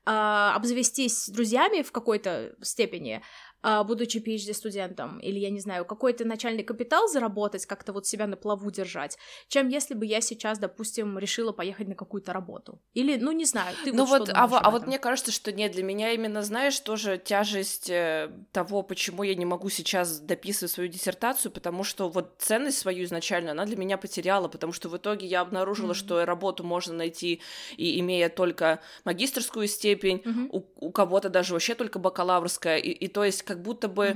обзавестись 0.08 1.30
друзьями 1.30 1.82
в 1.82 1.92
какой-то 1.92 2.56
степени, 2.62 3.22
а, 3.64 3.84
будучи 3.84 4.20
PhD-студентом, 4.20 5.20
или, 5.20 5.40
я 5.40 5.50
не 5.50 5.60
знаю, 5.60 5.84
какой-то 5.84 6.24
начальный 6.26 6.64
капитал 6.64 7.08
заработать, 7.10 7.66
как-то 7.66 7.92
вот 7.92 8.06
себя 8.06 8.28
на 8.28 8.38
плаву 8.38 8.70
держать, 8.70 9.18
чем 9.48 9.68
если 9.68 9.96
бы 9.96 10.06
я 10.06 10.22
сейчас, 10.22 10.60
допустим, 10.60 11.18
решила 11.18 11.52
поехать 11.52 11.88
на 11.88 11.96
какую-то 11.96 12.34
работу. 12.34 12.80
Или, 12.94 13.18
ну, 13.18 13.32
не 13.32 13.46
знаю, 13.46 13.76
ты 13.84 13.92
ну 13.92 14.06
вот, 14.06 14.20
вот 14.20 14.30
а, 14.30 14.44
а 14.46 14.72
вот 14.72 14.86
мне 14.86 15.00
кажется, 15.00 15.32
что 15.32 15.52
нет, 15.52 15.72
для 15.72 15.84
меня 15.84 16.12
именно, 16.12 16.44
знаешь, 16.44 16.80
тоже 16.80 17.18
тяжесть 17.18 17.90
э, 17.90 18.32
того, 18.52 18.84
почему 18.84 19.24
я 19.24 19.34
не 19.34 19.46
могу 19.46 19.70
сейчас 19.70 20.20
дописывать 20.20 20.72
свою 20.72 20.90
диссертацию, 20.90 21.52
потому 21.52 21.84
что 21.84 22.10
вот 22.10 22.36
ценность 22.38 22.78
свою 22.78 23.06
изначально 23.06 23.52
она 23.52 23.66
для 23.66 23.76
меня 23.76 23.98
потеряла, 23.98 24.48
потому 24.48 24.72
что 24.72 24.88
в 24.88 24.96
итоге 24.96 25.26
я 25.26 25.42
обнаружила, 25.42 25.92
mm-hmm. 25.92 25.96
что 25.96 26.26
работу 26.26 26.64
можно 26.64 26.94
найти, 26.94 27.42
и 27.76 28.00
имея 28.00 28.30
только 28.30 28.82
магистрскую 29.04 29.68
степень, 29.68 29.97
mm-hmm. 30.06 30.50
у, 30.52 30.88
у 30.88 30.92
кого-то 30.92 31.30
даже 31.30 31.54
вообще 31.54 31.76
только 31.76 32.00
бакалаврская, 32.00 32.78
и, 32.78 32.90
и 32.90 33.08
то 33.08 33.24
есть 33.24 33.44
как 33.44 33.62
будто 33.62 33.88
бы 33.88 34.16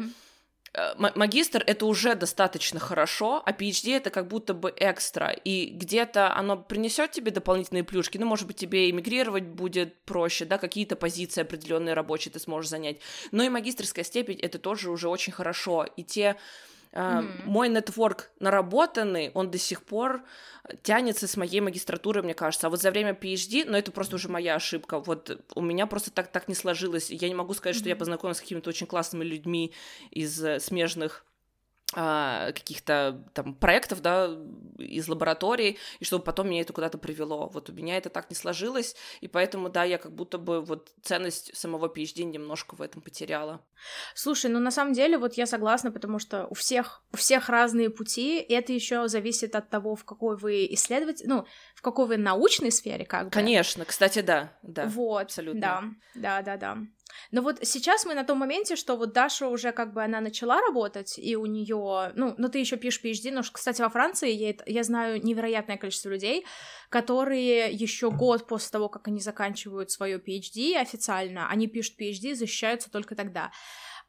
mm-hmm. 0.74 1.12
магистр 1.16 1.64
это 1.66 1.86
уже 1.86 2.16
достаточно 2.16 2.80
хорошо, 2.80 3.42
а 3.46 3.52
PhD 3.52 3.98
это 3.98 4.10
как 4.10 4.28
будто 4.28 4.54
бы 4.54 4.74
экстра, 4.78 5.32
и 5.32 5.70
где-то 5.70 6.36
оно 6.36 6.58
принесет 6.58 7.12
тебе 7.12 7.32
дополнительные 7.32 7.84
плюшки, 7.84 8.18
ну, 8.18 8.26
может 8.26 8.48
быть, 8.48 8.58
тебе 8.58 8.90
эмигрировать 8.90 9.44
будет 9.44 10.02
проще, 10.06 10.46
да, 10.46 10.58
какие-то 10.58 10.96
позиции 10.96 11.42
определенные 11.42 11.94
рабочие 11.94 12.32
ты 12.32 12.40
сможешь 12.40 12.70
занять, 12.70 13.00
но 13.32 13.44
и 13.44 13.50
магистрская 13.50 14.06
степень 14.06 14.40
это 14.40 14.60
тоже 14.60 14.90
уже 14.90 15.10
очень 15.10 15.34
хорошо, 15.34 15.86
и 15.98 16.04
те 16.04 16.38
Mm-hmm. 16.94 17.44
Мой 17.46 17.70
нетворк 17.70 18.32
наработанный, 18.40 19.32
он 19.34 19.50
до 19.50 19.58
сих 19.58 19.84
пор 19.84 20.24
тянется 20.84 21.28
с 21.28 21.38
моей 21.38 21.62
магистратуры, 21.62 22.22
мне 22.22 22.34
кажется. 22.34 22.68
А 22.68 22.70
вот 22.70 22.82
за 22.82 22.92
время 22.92 23.14
PhD, 23.14 23.64
ну 23.66 23.78
это 23.78 23.92
просто 23.92 24.16
уже 24.16 24.30
моя 24.30 24.56
ошибка. 24.56 25.00
Вот 25.00 25.42
у 25.56 25.62
меня 25.62 25.88
просто 25.88 26.12
так, 26.12 26.32
так 26.32 26.48
не 26.48 26.56
сложилось. 26.56 27.10
Я 27.10 27.30
не 27.30 27.36
могу 27.36 27.54
сказать, 27.54 27.76
mm-hmm. 27.76 27.80
что 27.80 27.90
я 27.90 27.96
познакомилась 27.96 28.38
с 28.38 28.42
какими-то 28.42 28.70
очень 28.70 28.88
классными 28.88 29.24
людьми 29.24 29.74
из 30.12 30.44
э, 30.44 30.60
смежных 30.60 31.26
каких-то 31.94 33.24
там 33.34 33.54
проектов, 33.54 34.02
да, 34.02 34.30
из 34.78 35.08
лаборатории, 35.08 35.78
и 36.00 36.06
чтобы 36.06 36.24
потом 36.24 36.50
меня 36.50 36.62
это 36.62 36.74
куда-то 36.74 36.98
привело. 36.98 37.50
Вот 37.50 37.70
у 37.70 37.74
меня 37.74 37.98
это 37.98 38.10
так 38.10 38.30
не 38.30 38.36
сложилось, 38.36 38.96
и 39.20 39.28
поэтому, 39.28 39.70
да, 39.70 39.84
я 39.84 39.98
как 39.98 40.14
будто 40.14 40.38
бы 40.38 40.62
вот 40.62 40.94
ценность 41.02 41.56
самого 41.56 41.88
PhD 41.88 42.24
немножко 42.24 42.76
в 42.76 42.82
этом 42.82 43.02
потеряла. 43.02 43.62
Слушай, 44.16 44.52
ну 44.52 44.60
на 44.60 44.72
самом 44.72 44.94
деле 44.94 45.18
вот 45.18 45.34
я 45.34 45.46
согласна, 45.46 45.92
потому 45.92 46.20
что 46.20 46.48
у 46.50 46.54
всех, 46.54 47.04
у 47.12 47.18
всех 47.18 47.50
разные 47.50 47.90
пути, 47.90 48.40
и 48.40 48.54
это 48.54 48.72
еще 48.72 49.08
зависит 49.08 49.56
от 49.56 49.70
того, 49.70 49.96
в 49.96 50.06
какой 50.06 50.38
вы 50.38 50.68
исследователь, 50.72 51.28
ну, 51.28 51.46
в 51.76 51.82
какой 51.82 52.08
вы 52.08 52.18
научной 52.18 52.72
сфере, 52.72 53.06
как 53.06 53.26
бы. 53.26 53.32
Конечно, 53.32 53.86
кстати, 53.86 54.22
да, 54.22 54.58
да. 54.62 54.86
Вот, 54.88 55.24
абсолютно. 55.24 55.62
Да, 55.62 55.84
да, 56.16 56.42
да, 56.42 56.58
да. 56.58 56.78
Но 57.32 57.42
вот 57.42 57.60
сейчас 57.64 58.06
мы 58.06 58.14
на 58.14 58.24
том 58.24 58.38
моменте, 58.38 58.76
что 58.76 58.96
вот 58.96 59.14
Даша 59.14 59.48
уже 59.48 59.72
как 59.72 59.94
бы 59.94 60.04
она 60.04 60.22
начала 60.22 60.60
работать, 60.62 61.18
и 61.18 61.36
у 61.36 61.46
нее, 61.46 62.12
ну, 62.16 62.36
ну 62.38 62.50
ты 62.50 62.60
еще 62.60 62.78
пишешь 62.78 63.02
PhD, 63.04 63.32
но, 63.32 63.42
кстати, 63.42 63.82
во 63.82 63.90
Франции 63.90 64.32
я, 64.32 64.54
я 64.66 64.84
знаю 64.84 65.24
невероятное 65.24 65.78
количество 65.78 66.10
людей, 66.10 66.46
которые 66.90 67.72
еще 67.72 68.12
год 68.12 68.48
после 68.48 68.70
того, 68.72 68.90
как 68.90 69.08
они 69.08 69.20
заканчивают 69.20 69.92
свое 69.92 70.18
PhD 70.18 70.76
официально, 70.76 71.50
они 71.50 71.68
пишут 71.68 72.00
PhD, 72.00 72.36
защищаются 72.36 72.92
только 72.92 73.16
тогда. 73.16 73.52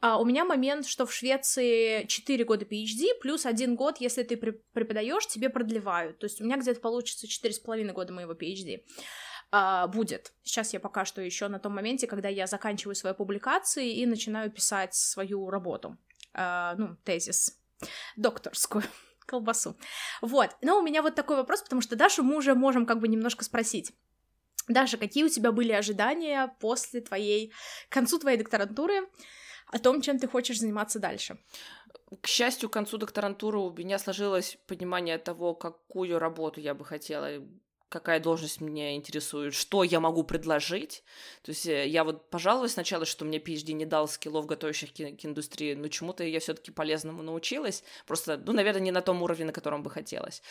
А 0.03 0.19
у 0.19 0.25
меня 0.25 0.45
момент, 0.45 0.85
что 0.85 1.07
в 1.07 1.15
Швеции 1.15 2.07
4 2.07 2.45
года 2.45 2.65
PhD 2.65 3.15
плюс 3.21 3.47
один 3.47 3.77
год, 3.77 3.99
если 4.01 4.25
ты 4.25 4.37
преподаешь, 4.37 5.29
тебе 5.29 5.49
продлевают. 5.49 6.19
То 6.19 6.27
есть 6.27 6.41
у 6.41 6.45
меня 6.45 6.57
где-то 6.57 6.81
получится 6.81 7.29
4,5 7.29 7.93
года 7.93 8.13
моего 8.13 8.33
PhD 8.33 8.83
а, 9.55 9.87
будет. 9.87 10.33
Сейчас 10.43 10.73
я 10.73 10.81
пока 10.81 11.05
что 11.05 11.21
еще 11.21 11.49
на 11.49 11.59
том 11.59 11.75
моменте, 11.75 12.07
когда 12.07 12.31
я 12.31 12.47
заканчиваю 12.47 12.95
свои 12.95 13.13
публикации 13.13 13.93
и 13.93 14.07
начинаю 14.07 14.51
писать 14.51 14.95
свою 14.95 15.51
работу, 15.51 15.99
а, 16.33 16.75
ну, 16.79 16.97
тезис, 17.05 17.61
докторскую 18.17 18.83
колбасу. 19.27 19.77
Вот. 20.23 20.57
Но 20.63 20.79
у 20.79 20.83
меня 20.83 21.03
вот 21.03 21.15
такой 21.15 21.37
вопрос, 21.37 21.61
потому 21.63 21.83
что 21.83 21.97
Дашу 21.97 22.23
мы 22.23 22.37
уже 22.37 22.55
можем 22.55 22.87
как 22.87 22.99
бы 22.99 23.09
немножко 23.09 23.45
спросить. 23.45 23.93
Даша, 24.69 24.97
какие 24.97 25.25
у 25.25 25.29
тебя 25.29 25.53
были 25.53 25.73
ожидания 25.73 26.57
после 26.59 27.03
твоей, 27.03 27.53
к 27.91 27.93
концу 27.93 28.19
твоей 28.19 28.39
докторантуры 28.39 29.07
о 29.67 29.79
том, 29.79 30.01
чем 30.01 30.19
ты 30.19 30.29
хочешь 30.29 30.61
заниматься 30.61 30.99
дальше? 30.99 31.39
К 32.23 32.27
счастью, 32.27 32.71
к 32.71 32.73
концу 32.73 32.97
докторантуры 32.97 33.59
у 33.59 33.73
меня 33.73 33.99
сложилось 33.99 34.57
понимание 34.67 35.19
того, 35.19 35.55
какую 35.55 36.19
работу 36.19 36.61
я 36.61 36.75
бы 36.75 36.87
хотела 36.87 37.29
какая 37.93 38.21
должность 38.21 38.61
меня 38.61 38.95
интересует, 38.95 39.55
что 39.55 39.85
я 39.85 40.01
могу 40.01 40.25
предложить. 40.25 41.05
То 41.43 41.51
есть 41.51 41.67
э, 41.67 41.87
я 41.87 42.05
вот 42.05 42.31
пожаловалась 42.31 42.73
сначала, 42.73 43.05
что 43.05 43.25
мне 43.25 43.39
PhD 43.39 43.73
не 43.73 43.85
дал 43.85 44.09
скиллов, 44.09 44.47
готовящих 44.47 44.93
к, 44.93 45.25
индустрии, 45.25 45.75
но 45.75 45.89
чему-то 45.89 46.25
я 46.25 46.41
все 46.41 46.55
таки 46.55 46.71
полезному 46.71 47.23
научилась. 47.23 47.85
Просто, 48.07 48.39
ну, 48.39 48.53
наверное, 48.53 48.81
не 48.83 48.91
на 48.91 49.03
том 49.03 49.23
уровне, 49.23 49.45
на 49.45 49.53
котором 49.53 49.83
бы 49.83 49.91
хотелось. 49.91 50.43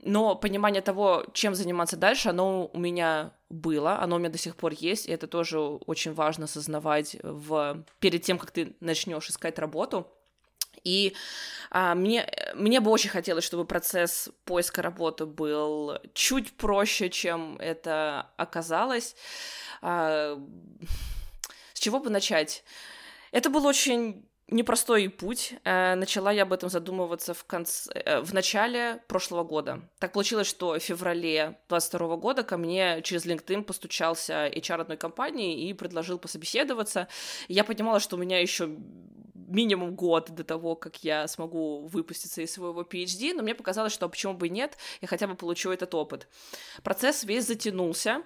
Но 0.00 0.36
понимание 0.36 0.80
того, 0.80 1.24
чем 1.32 1.54
заниматься 1.54 1.96
дальше, 1.96 2.28
оно 2.28 2.70
у 2.72 2.78
меня 2.78 3.32
было, 3.50 3.98
оно 3.98 4.16
у 4.16 4.18
меня 4.18 4.30
до 4.30 4.38
сих 4.38 4.54
пор 4.56 4.72
есть, 4.78 5.06
и 5.06 5.12
это 5.12 5.26
тоже 5.26 5.58
очень 5.58 6.14
важно 6.14 6.44
осознавать 6.44 7.16
в... 7.22 7.84
перед 7.98 8.22
тем, 8.22 8.38
как 8.38 8.52
ты 8.52 8.76
начнешь 8.80 9.28
искать 9.28 9.58
работу 9.58 10.06
и 10.86 11.14
а, 11.70 11.94
мне, 11.94 12.30
мне 12.54 12.80
бы 12.80 12.90
очень 12.92 13.10
хотелось, 13.10 13.44
чтобы 13.44 13.64
процесс 13.64 14.30
поиска 14.44 14.82
работы 14.82 15.26
был 15.26 15.98
чуть 16.14 16.56
проще, 16.56 17.10
чем 17.10 17.56
это 17.58 18.30
оказалось. 18.36 19.16
А, 19.82 20.40
с 21.74 21.80
чего 21.80 21.98
бы 21.98 22.08
начать? 22.08 22.62
Это 23.32 23.50
был 23.50 23.66
очень 23.66 24.28
непростой 24.48 25.08
путь. 25.08 25.54
Э, 25.64 25.96
начала 25.96 26.30
я 26.30 26.44
об 26.44 26.52
этом 26.52 26.70
задумываться 26.70 27.34
в, 27.34 27.44
конце, 27.44 27.90
э, 27.92 28.20
в 28.20 28.32
начале 28.32 29.02
прошлого 29.08 29.42
года. 29.42 29.80
Так 29.98 30.12
получилось, 30.12 30.46
что 30.46 30.74
в 30.74 30.78
феврале 30.78 31.58
22 31.68 32.16
года 32.16 32.44
ко 32.44 32.56
мне 32.56 33.02
через 33.02 33.26
LinkedIn 33.26 33.64
постучался 33.64 34.46
HR 34.46 34.82
одной 34.82 34.96
компании 34.96 35.68
и 35.68 35.72
предложил 35.72 36.18
пособеседоваться. 36.18 37.08
Я 37.48 37.64
понимала, 37.64 37.98
что 37.98 38.14
у 38.14 38.20
меня 38.20 38.40
еще 38.40 38.70
минимум 39.46 39.94
год 39.94 40.30
до 40.30 40.44
того, 40.44 40.74
как 40.74 41.04
я 41.04 41.26
смогу 41.28 41.86
выпуститься 41.86 42.42
из 42.42 42.52
своего 42.52 42.82
PhD, 42.82 43.34
но 43.34 43.42
мне 43.42 43.54
показалось, 43.54 43.92
что 43.92 44.08
почему 44.08 44.34
бы 44.34 44.48
и 44.48 44.50
нет, 44.50 44.76
я 45.00 45.08
хотя 45.08 45.26
бы 45.26 45.34
получу 45.34 45.70
этот 45.70 45.94
опыт. 45.94 46.28
Процесс 46.82 47.24
весь 47.24 47.46
затянулся 47.46 48.22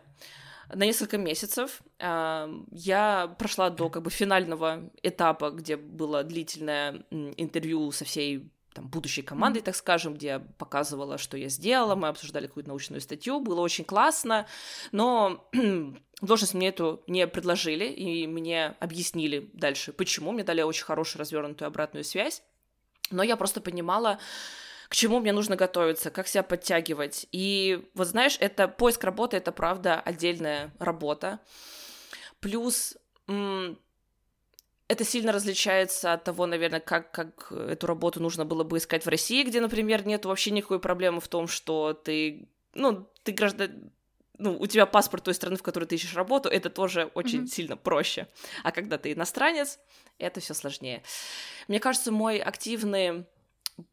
на 0.72 0.84
несколько 0.84 1.18
месяцев. 1.18 1.82
Я 1.98 3.34
прошла 3.38 3.70
до 3.70 3.90
как 3.90 4.02
бы 4.02 4.10
финального 4.10 4.90
этапа, 5.02 5.50
где 5.50 5.76
было 5.76 6.22
длительное 6.22 7.04
интервью 7.10 7.90
со 7.92 8.04
всей 8.04 8.50
там, 8.72 8.88
будущей 8.88 9.22
командой, 9.22 9.62
так 9.62 9.74
скажем, 9.74 10.14
где 10.14 10.26
я 10.26 10.38
показывала, 10.38 11.18
что 11.18 11.36
я 11.36 11.48
сделала, 11.48 11.94
мы 11.94 12.08
обсуждали 12.08 12.46
какую-то 12.46 12.68
научную 12.68 13.00
статью, 13.00 13.40
было 13.40 13.60
очень 13.60 13.84
классно, 13.84 14.46
но 14.92 15.48
должность 16.20 16.54
мне 16.54 16.68
эту 16.68 17.02
не 17.06 17.26
предложили, 17.26 17.86
и 17.86 18.26
мне 18.26 18.76
объяснили 18.80 19.50
дальше, 19.52 19.92
почему, 19.92 20.32
мне 20.32 20.44
дали 20.44 20.62
очень 20.62 20.84
хорошую 20.84 21.20
развернутую 21.20 21.66
обратную 21.66 22.04
связь, 22.04 22.42
но 23.10 23.22
я 23.22 23.36
просто 23.36 23.60
понимала, 23.60 24.18
к 24.88 24.94
чему 24.94 25.20
мне 25.20 25.32
нужно 25.32 25.56
готовиться, 25.56 26.10
как 26.10 26.26
себя 26.28 26.42
подтягивать. 26.42 27.26
И 27.32 27.88
вот 27.94 28.08
знаешь, 28.08 28.36
это 28.40 28.66
поиск 28.68 29.04
работы, 29.04 29.36
это 29.36 29.52
правда 29.52 30.00
отдельная 30.00 30.72
работа. 30.78 31.40
Плюс 32.40 32.96
это 34.90 35.04
сильно 35.04 35.30
различается 35.30 36.12
от 36.12 36.24
того, 36.24 36.46
наверное, 36.46 36.80
как, 36.80 37.12
как 37.12 37.52
эту 37.52 37.86
работу 37.86 38.20
нужно 38.20 38.44
было 38.44 38.64
бы 38.64 38.78
искать 38.78 39.06
в 39.06 39.08
России, 39.08 39.44
где, 39.44 39.60
например, 39.60 40.04
нет 40.04 40.24
вообще 40.24 40.50
никакой 40.50 40.80
проблемы 40.80 41.20
в 41.20 41.28
том, 41.28 41.46
что 41.46 41.92
ты, 41.92 42.48
ну, 42.74 43.08
ты 43.22 43.30
граждан, 43.30 43.92
ну, 44.36 44.58
у 44.58 44.66
тебя 44.66 44.86
паспорт 44.86 45.22
той 45.22 45.34
страны, 45.34 45.56
в 45.56 45.62
которой 45.62 45.84
ты 45.84 45.94
ищешь 45.94 46.16
работу, 46.16 46.48
это 46.48 46.70
тоже 46.70 47.08
очень 47.14 47.44
mm-hmm. 47.44 47.46
сильно 47.46 47.76
проще. 47.76 48.26
А 48.64 48.72
когда 48.72 48.98
ты 48.98 49.12
иностранец, 49.12 49.78
это 50.18 50.40
все 50.40 50.54
сложнее. 50.54 51.04
Мне 51.68 51.78
кажется, 51.78 52.10
мой 52.10 52.38
активный 52.38 53.26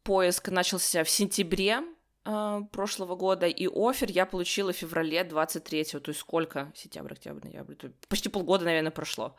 поиск 0.02 0.48
начался 0.48 1.04
в 1.04 1.10
сентябре 1.10 1.80
э, 2.24 2.60
прошлого 2.72 3.14
года, 3.14 3.46
и 3.46 3.68
офер 3.68 4.10
я 4.10 4.26
получила 4.26 4.72
в 4.72 4.76
феврале 4.76 5.20
23-го, 5.20 6.00
то 6.00 6.08
есть 6.08 6.20
сколько? 6.20 6.72
Сентябрь, 6.74 7.12
октябрь, 7.12 7.46
ноябрь, 7.46 7.74
почти 8.08 8.28
полгода, 8.28 8.64
наверное, 8.64 8.90
прошло. 8.90 9.36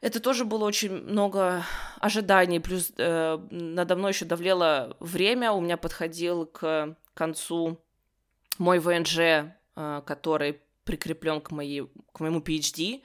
Это 0.00 0.20
тоже 0.20 0.44
было 0.44 0.64
очень 0.64 0.92
много 0.92 1.64
ожиданий, 1.98 2.60
плюс 2.60 2.92
э, 2.96 3.38
надо 3.50 3.96
мной 3.96 4.12
еще 4.12 4.24
давлело 4.24 4.96
время, 5.00 5.52
у 5.52 5.60
меня 5.60 5.76
подходил 5.76 6.46
к 6.46 6.96
концу 7.14 7.80
мой 8.58 8.78
ВНЖ, 8.78 9.18
э, 9.18 10.02
который 10.06 10.60
прикреплен 10.84 11.40
к, 11.40 11.50
моей, 11.50 11.90
к 12.12 12.20
моему 12.20 12.40
PhD. 12.40 13.02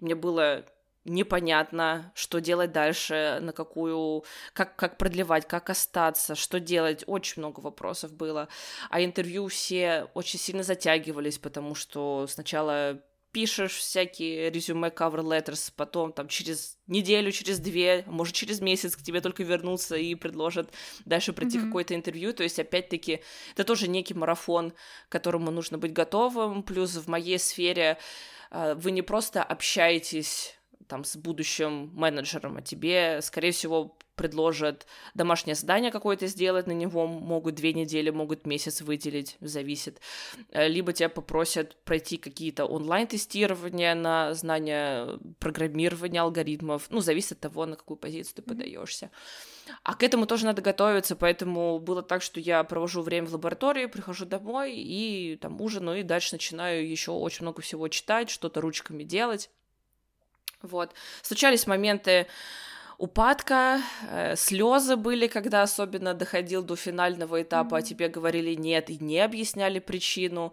Мне 0.00 0.14
было 0.14 0.64
непонятно, 1.04 2.12
что 2.14 2.40
делать 2.40 2.72
дальше, 2.72 3.38
на 3.40 3.52
какую, 3.52 4.24
как, 4.52 4.76
как 4.76 4.98
продлевать, 4.98 5.46
как 5.46 5.70
остаться, 5.70 6.34
что 6.34 6.60
делать, 6.60 7.04
очень 7.06 7.40
много 7.40 7.60
вопросов 7.60 8.12
было, 8.12 8.48
а 8.90 9.02
интервью 9.02 9.48
все 9.48 10.08
очень 10.14 10.38
сильно 10.38 10.62
затягивались, 10.62 11.38
потому 11.38 11.74
что 11.74 12.26
сначала 12.28 13.00
пишешь 13.32 13.76
всякие 13.76 14.50
резюме, 14.50 14.88
cover 14.88 15.22
letters, 15.22 15.72
потом 15.74 16.12
там 16.12 16.28
через 16.28 16.78
неделю, 16.86 17.32
через 17.32 17.58
две, 17.58 18.04
может 18.06 18.34
через 18.34 18.60
месяц 18.60 18.96
к 18.96 19.02
тебе 19.02 19.20
только 19.20 19.42
вернутся 19.42 19.96
и 19.96 20.14
предложат 20.14 20.72
дальше 21.04 21.32
пройти 21.32 21.58
mm-hmm. 21.58 21.66
какое-то 21.66 21.94
интервью, 21.94 22.32
то 22.32 22.42
есть 22.42 22.58
опять-таки 22.58 23.20
это 23.54 23.64
тоже 23.64 23.88
некий 23.88 24.14
марафон, 24.14 24.72
к 24.72 25.12
которому 25.12 25.50
нужно 25.50 25.78
быть 25.78 25.92
готовым, 25.92 26.62
плюс 26.62 26.96
в 26.96 27.08
моей 27.08 27.38
сфере 27.38 27.98
э, 28.50 28.74
вы 28.74 28.90
не 28.90 29.02
просто 29.02 29.42
общаетесь 29.42 30.56
там 30.88 31.04
с 31.04 31.16
будущим 31.16 31.90
менеджером, 31.94 32.56
а 32.56 32.62
тебе, 32.62 33.20
скорее 33.22 33.52
всего, 33.52 33.96
предложат 34.20 34.86
домашнее 35.14 35.54
задание 35.54 35.90
какое-то 35.90 36.26
сделать, 36.26 36.66
на 36.66 36.72
него 36.72 37.06
могут 37.06 37.54
две 37.54 37.72
недели, 37.72 38.10
могут 38.10 38.46
месяц 38.46 38.82
выделить, 38.82 39.38
зависит. 39.40 39.98
Э, 40.50 40.68
либо 40.68 40.92
тебя 40.92 41.08
попросят 41.08 41.74
пройти 41.84 42.18
какие-то 42.18 42.66
онлайн-тестирования 42.66 43.94
на 43.94 44.34
знание 44.34 45.18
программирования 45.38 46.20
алгоритмов, 46.20 46.90
ну, 46.90 47.00
зависит 47.00 47.32
от 47.32 47.40
того, 47.40 47.64
на 47.64 47.76
какую 47.76 47.96
позицию 47.96 48.34
ты 48.34 48.42
подаешься. 48.42 49.10
А 49.84 49.94
к 49.94 50.02
этому 50.02 50.26
тоже 50.26 50.44
надо 50.44 50.60
готовиться, 50.60 51.16
поэтому 51.16 51.78
было 51.78 52.02
так, 52.02 52.20
что 52.20 52.40
я 52.40 52.62
провожу 52.64 53.00
время 53.00 53.26
в 53.26 53.32
лаборатории, 53.32 53.86
прихожу 53.86 54.26
домой 54.26 54.74
и 54.76 55.38
там 55.40 55.62
ужинаю, 55.62 56.00
и 56.00 56.02
дальше 56.02 56.34
начинаю 56.34 56.86
еще 56.86 57.12
очень 57.12 57.44
много 57.44 57.62
всего 57.62 57.88
читать, 57.88 58.28
что-то 58.28 58.60
ручками 58.60 59.02
делать. 59.02 59.48
Вот. 60.60 60.92
Случались 61.22 61.66
моменты 61.66 62.26
упадка, 63.00 63.80
э, 64.10 64.36
слезы 64.36 64.96
были, 64.96 65.26
когда 65.26 65.62
особенно 65.62 66.12
доходил 66.14 66.62
до 66.62 66.76
финального 66.76 67.40
этапа, 67.42 67.78
а 67.78 67.82
тебе 67.82 68.08
говорили 68.08 68.54
нет 68.54 68.90
и 68.90 68.98
не 68.98 69.20
объясняли 69.20 69.78
причину. 69.78 70.52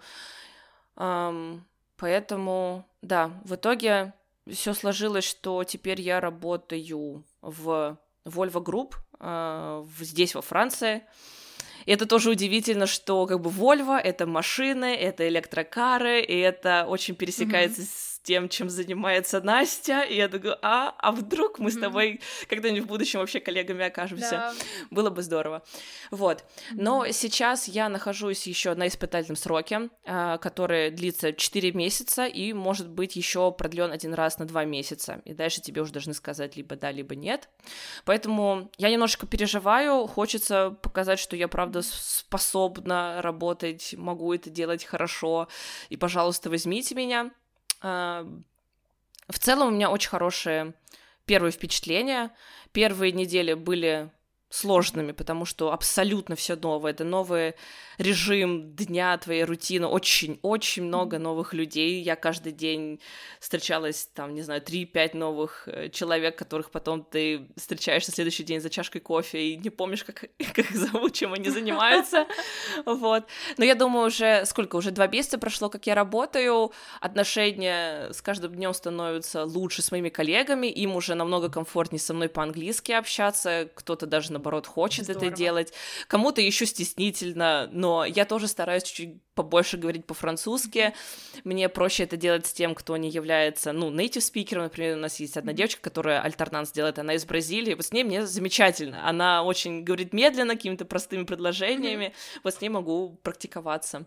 Эм, 0.95 1.65
поэтому, 1.97 2.85
да, 3.01 3.31
в 3.43 3.55
итоге 3.55 4.13
все 4.49 4.73
сложилось, 4.73 5.25
что 5.25 5.63
теперь 5.65 5.99
я 5.99 6.21
работаю 6.21 7.25
в 7.41 7.97
Volvo 8.25 8.63
Group 8.63 8.93
э, 9.19 9.85
здесь, 9.99 10.33
во 10.33 10.41
Франции. 10.41 11.03
И 11.85 11.91
это 11.91 12.05
тоже 12.05 12.29
удивительно, 12.29 12.85
что 12.87 13.25
как 13.25 13.41
бы 13.41 13.49
Volvo— 13.49 13.97
это 14.03 14.25
машины, 14.25 14.95
это 14.95 15.27
электрокары, 15.27 16.21
и 16.21 16.37
это 16.37 16.85
очень 16.87 17.15
пересекается 17.15 17.81
mm-hmm. 17.81 17.85
с 17.85 18.06
тем, 18.27 18.49
чем 18.49 18.69
занимается 18.69 19.39
Настя, 19.39 20.01
и 20.01 20.17
я 20.17 20.27
думаю, 20.27 20.57
а, 20.61 20.93
а 20.97 21.13
вдруг 21.13 21.59
мы 21.59 21.71
с 21.71 21.79
тобой 21.79 22.19
когда-нибудь 22.49 22.83
в 22.83 22.87
будущем 22.87 23.19
вообще 23.19 23.39
коллегами 23.39 23.85
окажемся? 23.85 24.29
Да. 24.29 24.53
Было 24.91 25.09
бы 25.09 25.21
здорово. 25.21 25.63
Вот. 26.11 26.43
Но 26.73 27.07
сейчас 27.11 27.69
я 27.69 27.87
нахожусь 27.87 28.45
еще 28.45 28.75
на 28.75 28.89
испытательном 28.89 29.37
сроке, 29.37 29.89
а, 30.05 30.37
который 30.39 30.91
длится 30.91 31.31
4 31.31 31.71
месяца 31.71 32.25
и 32.25 32.51
может 32.51 32.89
быть 32.89 33.15
еще 33.15 33.49
продлен 33.53 33.93
один 33.93 34.13
раз 34.13 34.39
на 34.39 34.45
2 34.45 34.65
месяца. 34.65 35.21
И 35.23 35.33
дальше 35.33 35.61
тебе 35.61 35.81
уже 35.81 35.93
должны 35.93 36.13
сказать 36.13 36.57
либо 36.57 36.75
да, 36.75 36.91
либо 36.91 37.15
нет. 37.15 37.47
Поэтому 38.03 38.69
я 38.77 38.89
немножко 38.89 39.25
переживаю, 39.25 40.05
хочется 40.05 40.71
показать, 40.81 41.19
что 41.19 41.37
я 41.37 41.47
правда 41.47 41.81
способна 41.81 43.21
работать, 43.21 43.95
могу 43.97 44.33
это 44.33 44.49
делать 44.49 44.83
хорошо, 44.83 45.47
и, 45.87 45.95
пожалуйста, 45.95 46.49
возьмите 46.49 46.93
меня. 46.93 47.31
В 47.81 49.39
целом 49.39 49.67
у 49.67 49.71
меня 49.71 49.89
очень 49.89 50.09
хорошие 50.09 50.73
первые 51.25 51.51
впечатления. 51.51 52.31
Первые 52.71 53.11
недели 53.11 53.53
были 53.53 54.09
сложными, 54.49 55.11
потому 55.11 55.45
что 55.45 55.73
абсолютно 55.73 56.35
все 56.35 56.55
новое. 56.55 56.91
Это 56.91 57.03
новый 57.03 57.55
режим 57.97 58.73
дня, 58.75 59.17
твоей 59.17 59.43
рутины. 59.43 59.87
Очень-очень 59.87 60.83
много 60.83 61.19
новых 61.19 61.53
людей. 61.53 62.01
Я 62.01 62.15
каждый 62.15 62.53
день 62.53 62.99
встречалась, 63.39 64.09
там, 64.13 64.33
не 64.33 64.41
знаю, 64.43 64.61
3-5 64.61 65.17
новых 65.17 65.67
э, 65.67 65.89
человек, 65.89 66.37
которых 66.37 66.71
потом 66.71 67.03
ты 67.03 67.47
встречаешь 67.57 68.07
на 68.07 68.13
следующий 68.13 68.43
день 68.43 68.61
за 68.61 68.69
чашкой 68.69 68.99
кофе 68.99 69.49
и 69.49 69.57
не 69.57 69.69
помнишь, 69.69 70.03
как, 70.03 70.25
как 70.37 70.59
их 70.59 70.75
зовут, 70.75 71.13
чем 71.13 71.33
они 71.33 71.49
занимаются. 71.49 72.27
Вот. 72.85 73.25
Но 73.57 73.65
я 73.65 73.75
думаю, 73.75 74.07
уже 74.07 74.45
сколько? 74.45 74.75
Уже 74.75 74.91
два 74.91 75.07
месяца 75.07 75.37
прошло, 75.37 75.69
как 75.69 75.87
я 75.87 75.95
работаю. 75.95 76.71
Отношения 77.01 78.11
с 78.11 78.21
каждым 78.21 78.53
днем 78.53 78.73
становятся 78.73 79.43
лучше 79.43 79.81
с 79.81 79.91
моими 79.91 80.09
коллегами. 80.09 80.67
Им 80.67 80.95
уже 80.95 81.15
намного 81.15 81.49
комфортнее 81.49 81.99
со 81.99 82.13
мной 82.13 82.29
по-английски 82.29 82.91
общаться. 82.91 83.69
Кто-то 83.75 84.05
даже 84.05 84.31
наоборот, 84.37 84.67
хочет 84.67 85.05
Здорово. 85.05 85.25
это 85.25 85.35
делать. 85.35 85.73
Кому-то 86.07 86.41
еще 86.41 86.65
стеснительно, 86.65 87.69
но 87.71 88.05
я 88.05 88.25
тоже 88.25 88.47
стараюсь 88.47 88.83
чуть-чуть 88.83 89.21
побольше 89.33 89.77
говорить 89.77 90.05
по-французски. 90.05 90.93
Мне 91.43 91.69
проще 91.69 92.03
это 92.03 92.17
делать 92.17 92.47
с 92.47 92.53
тем, 92.53 92.73
кто 92.73 92.97
не 92.97 93.09
является, 93.09 93.71
ну, 93.71 93.91
native 93.91 94.17
speaker. 94.17 94.61
Например, 94.61 94.97
у 94.97 94.99
нас 94.99 95.19
есть 95.19 95.37
одна 95.37 95.53
девочка, 95.53 95.81
которая 95.81 96.21
альтернанс 96.21 96.71
делает, 96.71 96.99
она 96.99 97.13
из 97.13 97.25
Бразилии. 97.25 97.73
Вот 97.73 97.85
с 97.85 97.91
ней 97.91 98.03
мне 98.03 98.25
замечательно. 98.25 99.07
Она 99.07 99.43
очень 99.43 99.83
говорит 99.83 100.13
медленно, 100.13 100.55
какими-то 100.55 100.85
простыми 100.85 101.23
предложениями. 101.23 102.13
Вот 102.43 102.53
с 102.53 102.61
ней 102.61 102.69
могу 102.69 103.19
практиковаться. 103.23 104.05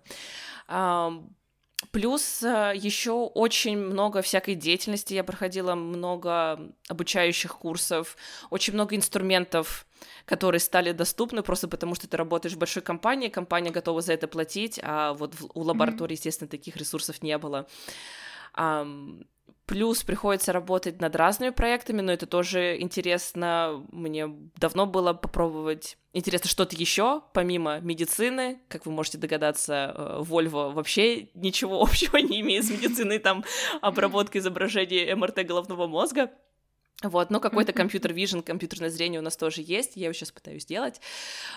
Плюс 1.92 2.42
э, 2.42 2.72
еще 2.76 3.12
очень 3.12 3.78
много 3.78 4.20
всякой 4.20 4.54
деятельности. 4.54 5.14
Я 5.14 5.24
проходила 5.24 5.74
много 5.74 6.60
обучающих 6.88 7.56
курсов, 7.56 8.16
очень 8.50 8.74
много 8.74 8.94
инструментов, 8.94 9.86
которые 10.26 10.60
стали 10.60 10.92
доступны 10.92 11.42
просто 11.42 11.68
потому, 11.68 11.94
что 11.94 12.06
ты 12.06 12.16
работаешь 12.16 12.54
в 12.54 12.58
большой 12.58 12.82
компании, 12.82 13.28
компания 13.28 13.70
готова 13.70 14.02
за 14.02 14.12
это 14.12 14.28
платить, 14.28 14.78
а 14.82 15.14
вот 15.14 15.34
в, 15.34 15.50
у 15.54 15.62
лаборатории, 15.62 16.12
mm-hmm. 16.12 16.16
естественно, 16.16 16.48
таких 16.48 16.76
ресурсов 16.76 17.22
не 17.22 17.36
было. 17.38 17.66
Um, 18.56 19.26
Плюс 19.70 20.02
приходится 20.02 20.52
работать 20.52 21.00
над 21.00 21.14
разными 21.14 21.50
проектами, 21.50 22.00
но 22.00 22.10
это 22.10 22.26
тоже 22.26 22.76
интересно. 22.80 23.86
Мне 23.92 24.26
давно 24.56 24.84
было 24.84 25.12
попробовать 25.12 25.96
интересно 26.12 26.50
что-то 26.50 26.74
еще, 26.74 27.22
помимо 27.32 27.78
медицины. 27.78 28.58
Как 28.66 28.84
вы 28.84 28.90
можете 28.90 29.18
догадаться, 29.18 29.94
э, 29.96 30.22
Volvo 30.22 30.72
вообще 30.72 31.28
ничего 31.34 31.80
общего 31.82 32.16
не 32.16 32.40
имеет 32.40 32.64
с 32.64 32.70
медициной, 32.70 33.20
там 33.20 33.44
обработка 33.80 34.40
изображений 34.40 35.14
МРТ 35.14 35.46
головного 35.46 35.86
мозга. 35.86 36.32
Вот, 37.02 37.30
но 37.30 37.40
какой-то 37.40 37.72
компьютер 37.72 38.12
вижен, 38.12 38.42
компьютерное 38.42 38.90
зрение 38.90 39.20
у 39.20 39.24
нас 39.24 39.36
тоже 39.36 39.62
есть, 39.64 39.96
я 39.96 40.04
его 40.04 40.12
сейчас 40.12 40.32
пытаюсь 40.32 40.66
делать. 40.66 41.00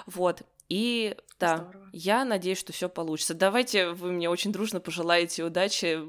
Вот, 0.06 0.44
и 0.70 1.18
да, 1.40 1.58
Здорово. 1.58 1.90
я 1.92 2.26
надеюсь, 2.26 2.60
что 2.60 2.72
все 2.72 2.88
получится. 2.88 3.34
Давайте 3.34 3.90
вы 3.90 4.14
мне 4.14 4.30
очень 4.30 4.52
дружно 4.54 4.80
пожелаете 4.80 5.44
удачи. 5.44 6.00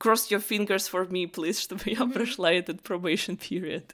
Cross 0.00 0.30
your 0.30 0.44
fingers 0.44 0.90
for 0.90 1.08
me, 1.08 1.30
please, 1.30 1.60
чтобы 1.60 1.82
я 1.86 2.04
прошла 2.06 2.52
этот 2.52 2.80
probation 2.82 3.38
period. 3.38 3.84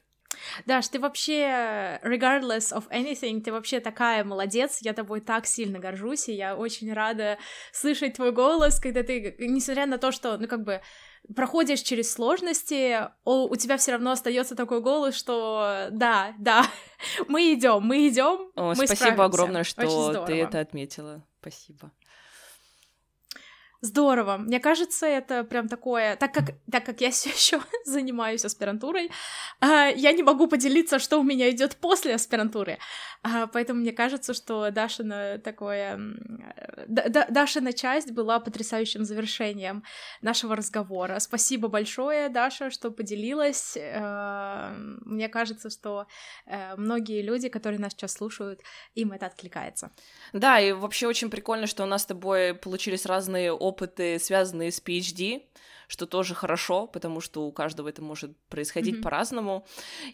Даш, 0.66 0.88
ты 0.88 1.00
вообще, 1.00 2.00
regardless 2.02 2.72
of 2.72 2.88
anything, 2.90 3.40
ты 3.40 3.52
вообще 3.52 3.80
такая 3.80 4.24
молодец, 4.24 4.78
я 4.82 4.92
тобой 4.92 5.20
так 5.20 5.46
сильно 5.46 5.78
горжусь, 5.78 6.28
и 6.28 6.34
я 6.34 6.56
очень 6.56 6.92
рада 6.92 7.38
слышать 7.72 8.14
твой 8.14 8.32
голос, 8.32 8.78
когда 8.78 9.02
ты, 9.02 9.34
несмотря 9.38 9.86
на 9.86 9.98
то, 9.98 10.12
что, 10.12 10.36
ну, 10.38 10.46
как 10.46 10.64
бы, 10.64 10.80
проходишь 11.34 11.80
через 11.80 12.12
сложности, 12.12 13.08
у 13.24 13.54
тебя 13.56 13.76
все 13.76 13.92
равно 13.92 14.12
остается 14.12 14.54
такой 14.54 14.80
голос, 14.80 15.14
что 15.14 15.88
да, 15.90 16.34
да, 16.38 16.66
мы 17.28 17.52
идем, 17.54 17.82
мы 17.82 18.08
идем. 18.08 18.50
мы 18.54 18.74
спасибо 18.74 18.94
справимся. 18.94 19.24
огромное, 19.24 19.64
что 19.64 20.24
ты 20.26 20.40
это 20.40 20.60
отметила. 20.60 21.22
Спасибо. 21.40 21.92
Здорово. 23.80 24.38
Мне 24.38 24.58
кажется, 24.58 25.06
это 25.06 25.44
прям 25.44 25.68
такое, 25.68 26.16
так 26.16 26.34
как, 26.34 26.50
так 26.70 26.84
как 26.84 27.00
я 27.00 27.12
все 27.12 27.30
еще 27.36 27.60
занимаюсь 27.84 28.44
аспирантурой, 28.44 29.10
а, 29.60 29.86
я 29.86 30.12
не 30.12 30.24
могу 30.24 30.48
поделиться, 30.48 30.98
что 30.98 31.18
у 31.18 31.22
меня 31.22 31.48
идет 31.50 31.76
после 31.76 32.14
аспирантуры. 32.16 32.78
А, 33.22 33.46
поэтому 33.46 33.80
мне 33.80 33.92
кажется, 33.92 34.34
что 34.34 34.70
Дашина 34.70 35.38
такое... 35.38 36.00
Дашина 36.88 37.72
часть 37.72 38.10
была 38.10 38.40
потрясающим 38.40 39.04
завершением 39.04 39.84
нашего 40.22 40.56
разговора. 40.56 41.18
Спасибо 41.20 41.68
большое, 41.68 42.28
Даша, 42.28 42.70
что 42.70 42.90
поделилась. 42.90 43.76
А, 43.80 44.74
мне 45.04 45.28
кажется, 45.28 45.70
что 45.70 46.06
э, 46.46 46.74
многие 46.76 47.22
люди, 47.22 47.48
которые 47.48 47.78
нас 47.78 47.92
сейчас 47.92 48.14
слушают, 48.14 48.60
им 48.94 49.12
это 49.12 49.26
откликается. 49.26 49.92
Да, 50.32 50.58
и 50.58 50.72
вообще 50.72 51.06
очень 51.06 51.30
прикольно, 51.30 51.68
что 51.68 51.84
у 51.84 51.86
нас 51.86 52.02
с 52.02 52.06
тобой 52.06 52.54
получились 52.54 53.06
разные 53.06 53.52
опыты, 53.68 54.18
связанные 54.18 54.72
с 54.72 54.82
PhD, 54.82 55.42
что 55.88 56.06
тоже 56.06 56.34
хорошо, 56.34 56.86
потому 56.86 57.20
что 57.20 57.46
у 57.46 57.52
каждого 57.52 57.88
это 57.88 58.02
может 58.02 58.36
происходить 58.50 58.96
mm-hmm. 58.96 59.02
по-разному. 59.02 59.66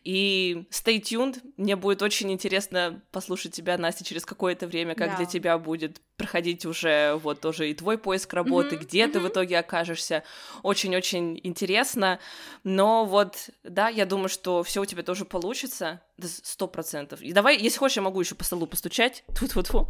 И 0.04 0.66
stay 0.70 1.00
tuned, 1.00 1.42
мне 1.56 1.74
будет 1.74 2.00
очень 2.00 2.30
интересно 2.30 3.02
послушать 3.10 3.52
тебя, 3.52 3.76
Настя, 3.76 4.04
через 4.04 4.24
какое-то 4.24 4.68
время, 4.68 4.94
как 4.94 5.10
yeah. 5.10 5.16
для 5.16 5.26
тебя 5.26 5.58
будет 5.58 6.00
проходить 6.16 6.64
уже 6.64 7.18
вот 7.22 7.40
тоже 7.40 7.70
и 7.70 7.74
твой 7.74 7.98
поиск 7.98 8.32
работы, 8.34 8.76
mm-hmm. 8.76 8.84
где 8.84 9.04
mm-hmm. 9.04 9.10
ты 9.10 9.20
в 9.20 9.28
итоге 9.28 9.58
окажешься. 9.58 10.22
Очень-очень 10.62 11.40
интересно. 11.42 12.20
Но 12.62 13.04
вот, 13.04 13.50
да, 13.64 13.88
я 13.88 14.06
думаю, 14.06 14.28
что 14.28 14.62
все 14.62 14.80
у 14.80 14.84
тебя 14.84 15.02
тоже 15.02 15.24
получится. 15.24 16.00
Сто 16.22 16.68
процентов. 16.68 17.20
И 17.22 17.32
давай, 17.32 17.58
если 17.58 17.78
хочешь, 17.78 17.96
я 17.96 18.02
могу 18.02 18.20
еще 18.20 18.34
по 18.34 18.44
столу 18.44 18.66
постучать. 18.66 19.24
тут 19.38 19.54
вот 19.54 19.66
фу 19.66 19.88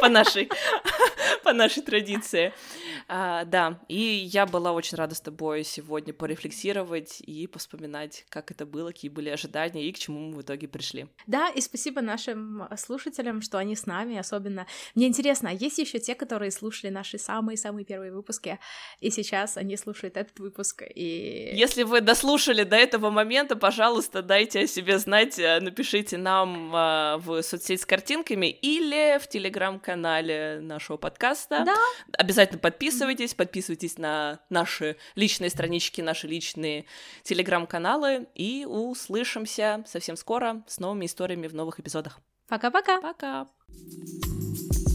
По 0.00 0.08
нашей 0.08 0.48
по 1.46 1.52
нашей 1.52 1.80
традиции. 1.80 2.52
А, 3.06 3.44
да, 3.44 3.78
и 3.86 4.00
я 4.00 4.46
была 4.46 4.72
очень 4.72 4.98
рада 4.98 5.14
с 5.14 5.20
тобой 5.20 5.62
сегодня 5.62 6.12
порефлексировать 6.12 7.20
и 7.20 7.46
поспоминать, 7.46 8.24
как 8.28 8.50
это 8.50 8.66
было, 8.66 8.88
какие 8.88 9.10
были 9.10 9.28
ожидания 9.28 9.88
и 9.88 9.92
к 9.92 9.98
чему 9.98 10.18
мы 10.18 10.38
в 10.38 10.42
итоге 10.42 10.66
пришли. 10.66 11.06
Да, 11.28 11.48
и 11.48 11.60
спасибо 11.60 12.00
нашим 12.00 12.66
слушателям, 12.76 13.42
что 13.42 13.58
они 13.58 13.76
с 13.76 13.86
нами, 13.86 14.18
особенно. 14.18 14.66
Мне 14.96 15.06
интересно, 15.06 15.50
а 15.50 15.52
есть 15.52 15.78
еще 15.78 16.00
те, 16.00 16.16
которые 16.16 16.50
слушали 16.50 16.90
наши 16.90 17.16
самые-самые 17.16 17.84
первые 17.84 18.12
выпуски, 18.12 18.58
и 18.98 19.10
сейчас 19.10 19.56
они 19.56 19.76
слушают 19.76 20.16
этот 20.16 20.36
выпуск, 20.40 20.82
и... 20.82 21.52
Если 21.54 21.84
вы 21.84 22.00
дослушали 22.00 22.64
до 22.64 22.74
этого 22.74 23.10
момента, 23.10 23.54
пожалуйста, 23.54 24.20
дайте 24.20 24.65
себе 24.66 24.98
знать, 24.98 25.38
э, 25.38 25.60
напишите 25.60 26.18
нам 26.18 26.74
э, 26.74 27.16
в 27.18 27.42
соцсеть 27.42 27.82
с 27.82 27.86
картинками 27.86 28.46
или 28.46 29.18
в 29.18 29.28
телеграм-канале 29.28 30.60
нашего 30.60 30.96
подкаста 30.96 31.16
подкаста. 31.16 31.64
Да. 31.64 31.76
Обязательно 32.18 32.58
подписывайтесь, 32.58 33.34
подписывайтесь 33.34 33.98
на 33.98 34.40
наши 34.50 34.96
личные 35.14 35.50
странички, 35.50 36.00
наши 36.00 36.26
личные 36.26 36.86
телеграм-каналы, 37.22 38.26
и 38.34 38.66
услышимся 38.68 39.82
совсем 39.86 40.16
скоро 40.16 40.62
с 40.66 40.78
новыми 40.78 41.06
историями 41.06 41.46
в 41.46 41.54
новых 41.54 41.80
эпизодах. 41.80 42.20
Пока-пока. 42.48 43.00
Пока. 43.00 43.42
-пока. 43.42 43.48
Пока. 43.48 44.85